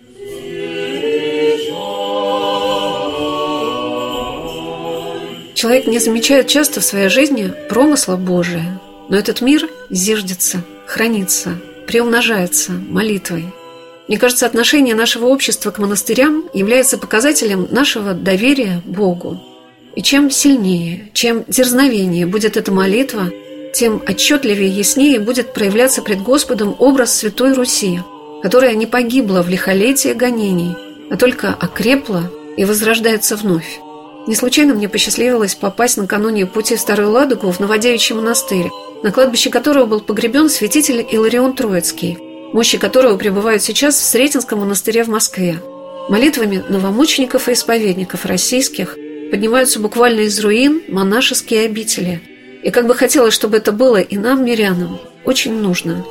[5.61, 11.51] Человек не замечает часто в своей жизни промысла Божия, но этот мир зиждется, хранится,
[11.85, 13.45] приумножается молитвой.
[14.07, 19.39] Мне кажется, отношение нашего общества к монастырям является показателем нашего доверия Богу.
[19.95, 23.29] И чем сильнее, чем дерзновеннее будет эта молитва,
[23.71, 27.99] тем отчетливее и яснее будет проявляться пред Господом образ Святой Руси,
[28.41, 30.75] которая не погибла в лихолетие гонений,
[31.11, 33.79] а только окрепла и возрождается вновь.
[34.27, 38.69] Не случайно мне посчастливилось попасть накануне пути в Старую Ладогу в Новодевичий монастырь,
[39.01, 42.17] на кладбище которого был погребен святитель Иларион Троицкий,
[42.53, 45.59] мощи которого пребывают сейчас в Сретенском монастыре в Москве.
[46.07, 48.95] Молитвами новомучеников и исповедников российских
[49.31, 52.21] поднимаются буквально из руин монашеские обители.
[52.63, 56.05] И как бы хотелось, чтобы это было и нам, мирянам, очень нужно.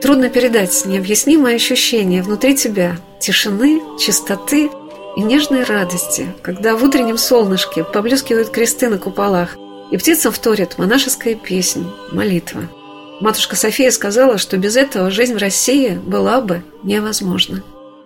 [0.00, 4.70] Трудно передать необъяснимое ощущение внутри тебя тишины, чистоты–
[5.16, 9.56] и нежной радости, когда в утреннем солнышке поблескивают кресты на куполах,
[9.90, 12.62] и птицам вторит монашеская песнь, молитва.
[13.20, 17.62] Матушка София сказала, что без этого жизнь в России была бы невозможна.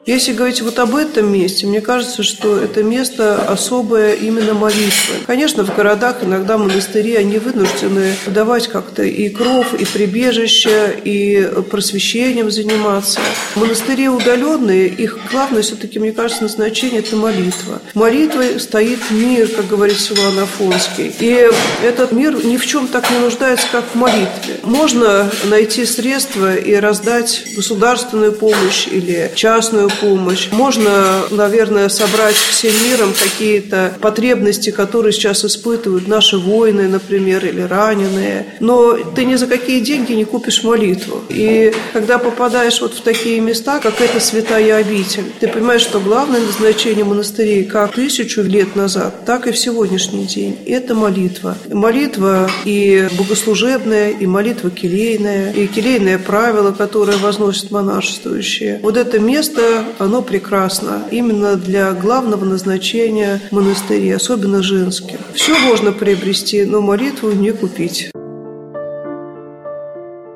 [0.06, 5.16] Если говорить вот об этом месте, мне кажется, что это место особое именно молитвы.
[5.26, 12.52] Конечно, в городах иногда монастыри, они вынуждены давать как-то и кров, и прибежище, и просвещением
[12.52, 13.18] заниматься.
[13.56, 17.82] Монастыри удаленные, их главное все-таки, мне кажется, назначение– это молитва.
[17.94, 21.12] Молитвой стоит мир, как говорит Силуан Афонский.
[21.18, 21.48] И
[21.82, 24.60] этот мир ни в чем так не нуждается, как в молитве.
[24.62, 30.48] Можно найти средства и раздать государственную помощь или частную помощь.
[30.52, 38.46] Можно, наверное, собрать всем миром какие-то потребности, которые сейчас испытывают наши воины, например, или раненые.
[38.60, 41.22] Но ты ни за какие деньги не купишь молитву.
[41.28, 46.40] И когда попадаешь вот в такие места, как эта святая обитель, ты понимаешь, что главное
[46.40, 51.56] назначение монастырей как тысячу лет назад, так и в сегодняшний день– это молитва.
[51.70, 58.80] Молитва и богослужебная, и молитва келейная, и келейное правило, которое возносят монашествующие.
[58.82, 65.18] Вот это место оно прекрасно именно для главного назначения монастырей, особенно женских.
[65.34, 68.10] Все можно приобрести, но молитву не купить.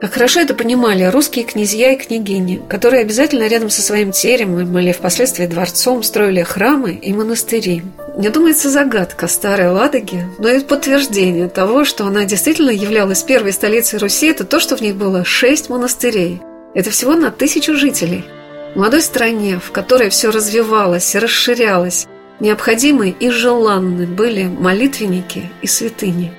[0.01, 4.92] Как хорошо это понимали русские князья и княгини, которые обязательно рядом со своим теремом или
[4.92, 7.82] впоследствии дворцом строили храмы и монастыри.
[8.16, 13.98] Мне думается загадка Старой Ладоги, но и подтверждение того, что она действительно являлась первой столицей
[13.98, 16.40] Руси, это то, что в ней было шесть монастырей.
[16.74, 18.24] Это всего на тысячу жителей–
[18.75, 22.07] молодой стране, в которой все развивалось и расширялось,
[22.41, 26.33] необходимы и желанны были молитвенники и святыни.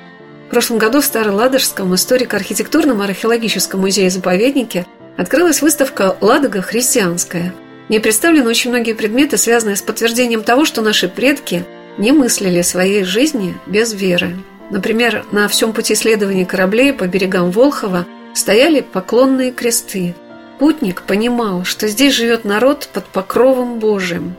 [0.48, 4.86] В прошлом году в Староладожском историко-архитектурном археологическом музее-заповеднике
[5.18, 7.54] открылась выставка «Ладога христианская».
[7.88, 11.66] В ней представлены очень многие предметы, связанные с подтверждением того, что наши предки
[11.98, 14.36] не мыслили своей жизни без веры.
[14.70, 20.16] Например, на всем пути следования кораблей по берегам Волхова стояли поклонные кресты.
[20.62, 24.36] Путник понимал, что здесь живет народ под покровом Божиим.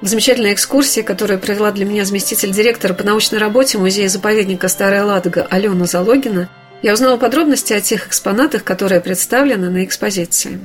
[0.00, 5.46] В замечательной экскурсии, которую провела для меня заместитель директора по научной работе музея-заповедника Старая Ладога
[5.48, 6.48] Алена Залогина,
[6.82, 10.58] я узнала подробности о тех экспонатах, которые представлены на экспозиции.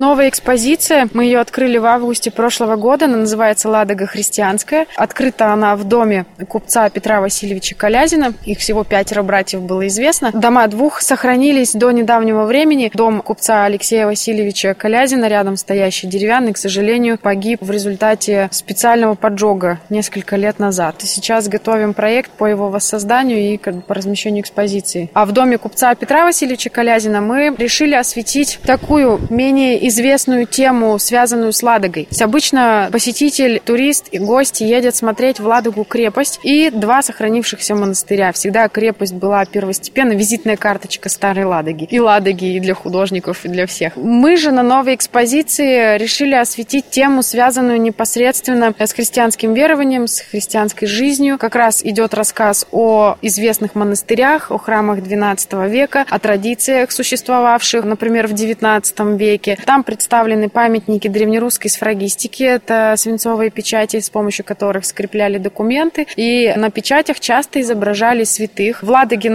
[0.00, 1.10] Новая экспозиция.
[1.12, 3.04] Мы ее открыли в августе прошлого года.
[3.04, 4.86] Она называется «Ладога христианская».
[4.96, 8.32] Открыта она в доме купца Петра Васильевича Колязина.
[8.46, 10.30] Их всего пятеро братьев было известно.
[10.32, 12.90] Дома двух сохранились до недавнего времени.
[12.94, 19.80] Дом купца Алексея Васильевича Колязина, рядом стоящий деревянный, к сожалению, погиб в результате специального поджога
[19.90, 20.94] несколько лет назад.
[21.00, 25.10] Сейчас готовим проект по его воссозданию и по размещению экспозиции.
[25.12, 31.52] А в доме купца Петра Васильевича Колязина мы решили осветить такую менее известную тему, связанную
[31.52, 32.08] с Ладогой.
[32.10, 38.32] То обычно посетитель, турист и гость едет смотреть в Ладогу крепость и два сохранившихся монастыря.
[38.32, 41.84] Всегда крепость была первостепенно визитная карточка Старой Ладоги.
[41.90, 43.96] И Ладоги, и для художников, и для всех.
[43.96, 50.86] Мы же на новой экспозиции решили осветить тему, связанную непосредственно с христианским верованием, с христианской
[50.86, 51.36] жизнью.
[51.38, 58.28] Как раз идет рассказ о известных монастырях, о храмах XII века, о традициях, существовавших, например,
[58.28, 59.58] в XIX веке.
[59.66, 62.42] Там там представлены памятники древнерусской сфрагистики.
[62.42, 66.06] Это свинцовые печати, с помощью которых скрепляли документы.
[66.16, 68.82] И на печатях часто изображали святых.
[68.82, 69.30] В Ладоге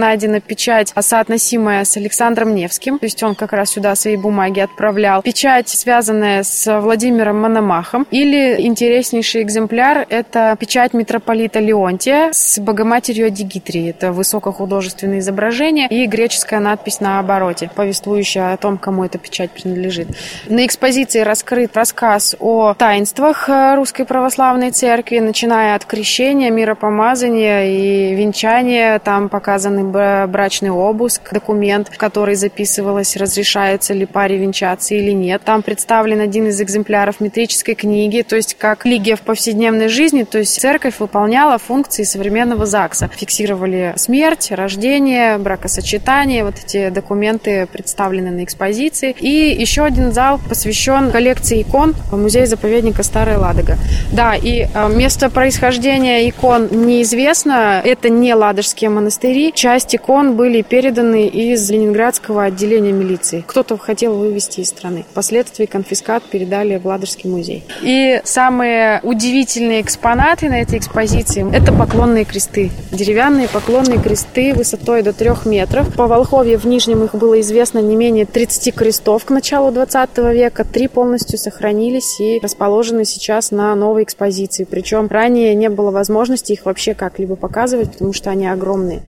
[0.46, 2.98] печать, соотносимая с Александром Невским.
[2.98, 5.22] То есть он как раз сюда свои бумаги отправлял.
[5.22, 8.06] Печать, связанная с Владимиром Мономахом.
[8.10, 13.90] Или интереснейший экземпляр– это печать митрополита Леонтия с Богоматерью Адигитрии.
[13.90, 20.08] Это высокохудожественное изображение и греческая надпись на обороте, повествующая о том, кому эта печать принадлежит.
[20.44, 28.14] На экспозиции раскрыт рассказ о таинствах э, Русской Православной Церкви, начиная от крещения, миропомазания и
[28.14, 28.98] венчания.
[28.98, 35.42] Там показаны брачный обыск, документ, в который записывалось, разрешается ли паре венчаться или нет.
[35.44, 40.38] Там представлен один из экземпляров метрической книги, то есть как лигия в повседневной жизни, то
[40.38, 43.08] есть церковь выполняла функции современного ЗАГСа.
[43.08, 49.14] Фиксировали смерть, рождение, бракосочетание, вот эти документы представлены на экспозиции.
[49.18, 53.78] И еще один зал зал посвящен коллекции икон музея-заповедника Старая Ладога.
[54.12, 57.80] Да, и э, место происхождения икон неизвестно.
[57.84, 59.52] Это не ладожские монастыри.
[59.54, 63.44] Часть икон были переданы из Ленинградского отделения милиции.
[63.46, 65.04] Кто-то хотел вывести из страны.
[65.10, 67.64] Впоследствии конфискат передали в Ладожский музей.
[67.82, 72.70] И самые удивительные экспонаты на этой экспозиции– это поклонные кресты.
[72.90, 75.94] Деревянные поклонные кресты высотой до трех метров.
[75.94, 80.64] По Волховье в Нижнем их было известно не менее 30 крестов к началу 20 века.
[80.64, 84.64] Три полностью сохранились и расположены сейчас на новой экспозиции.
[84.64, 89.02] Причем ранее не было возможности их вообще как-либо показывать, потому что они огромные.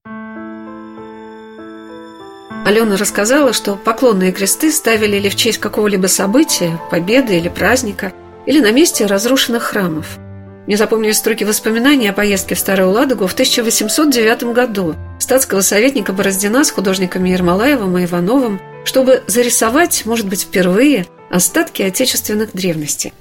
[2.64, 8.12] Алена рассказала, что поклонные кресты ставили или в честь какого-либо события, победы или праздника,
[8.44, 10.18] или на месте разрушенных храмов.
[10.66, 14.94] Мне запомнились строки воспоминаний о поездке в Старую Ладогу в 1809 году
[15.28, 22.52] статского советника Бороздина с художниками Ермолаевым и Ивановым чтобы зарисовать, может быть, впервые остатки отечественных
[22.54, 23.12] древностей.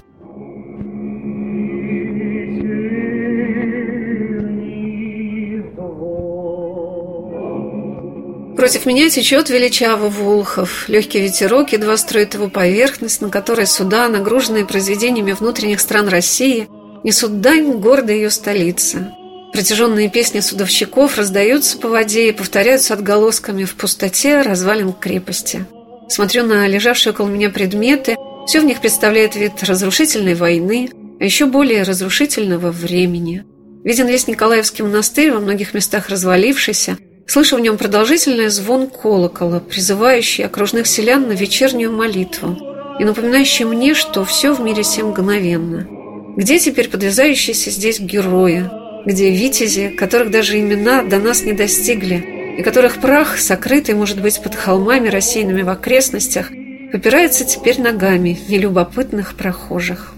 [8.56, 10.88] Против меня течет величаво Волхов.
[10.88, 16.66] Легкий ветерок едва строит его поверхность, на которой суда, нагруженные произведениями внутренних стран России,
[17.04, 19.12] несут дань гордой ее столицы.
[19.58, 25.66] Протяженные песни судовщиков раздаются по воде и повторяются отголосками в пустоте развалин крепости.
[26.08, 28.14] Смотрю на лежавшие около меня предметы,
[28.46, 33.44] все в них представляет вид разрушительной войны, а еще более разрушительного времени.
[33.82, 36.96] Виден весь Николаевский монастырь, во многих местах развалившийся,
[37.26, 42.56] слышу в нем продолжительный звон колокола, призывающий окружных селян на вечернюю молитву
[43.00, 45.88] и напоминающий мне, что все в мире сем мгновенно.
[46.36, 52.62] Где теперь подвязающиеся здесь герои, где витязи, которых даже имена до нас не достигли, и
[52.62, 56.50] которых прах, сокрытый, может быть, под холмами, рассеянными в окрестностях,
[56.92, 60.14] попирается теперь ногами нелюбопытных прохожих.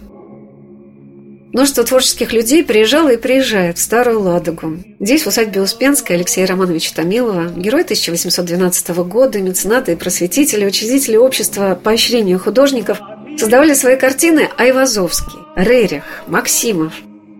[1.52, 4.78] Множество творческих людей приезжало и приезжает в Старую Ладогу.
[5.00, 11.78] Здесь, в усадьбе Успенской, Алексея Романовича Томилова, герой 1812 года, мецената и просветителя, учредители общества
[11.82, 13.00] поощрения художников,
[13.36, 16.92] создавали свои картины Айвазовский, Рерих, Максимов,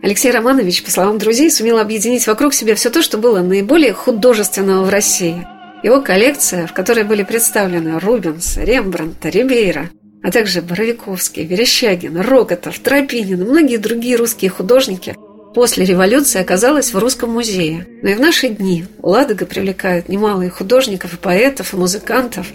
[0.02, 4.84] Алексей Романович, по словам друзей, сумел объединить вокруг себя все то, что было наиболее художественного
[4.84, 5.46] в России.
[5.82, 9.90] Его коллекция, в которой были представлены Рубенс, Рембрандт, Рибейра,
[10.22, 15.16] а также Боровиковский, Верещагин, Рокотов, Тропинин и многие другие русские художники,
[15.54, 17.86] после революции оказалась в Русском музее.
[18.02, 22.46] Но и в наши дни Ладога привлекает немало и художников, и поэтов, и музыкантов.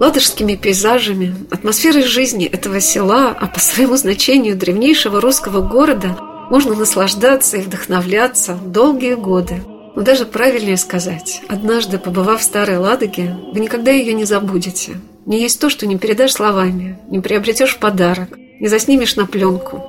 [0.00, 6.18] ладожскими пейзажами, атмосферой жизни этого села, а по своему значению древнейшего русского города
[6.50, 9.62] можно наслаждаться и вдохновляться долгие годы.
[9.96, 15.00] Но даже правильнее сказать, однажды побывав в Старой Ладоге, вы никогда ее не забудете.
[15.24, 19.82] Не есть то, что не передашь словами, не приобретешь в подарок, не заснимешь на пленку.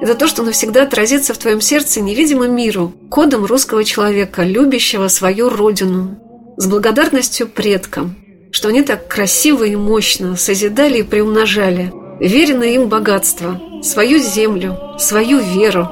[0.00, 5.50] Это то, что навсегда отразится в твоем сердце невидимым миру, кодом русского человека, любящего свою
[5.50, 6.18] родину,
[6.56, 8.16] с благодарностью предкам,
[8.50, 15.40] что они так красиво и мощно созидали и приумножали веренное им богатство, свою землю, свою
[15.40, 15.88] веру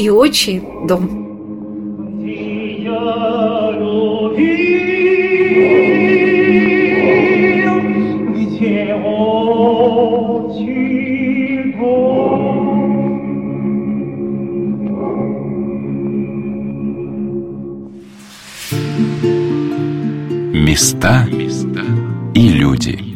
[0.00, 1.08] и отчий дом.
[20.52, 21.26] Места
[22.34, 23.09] и люди.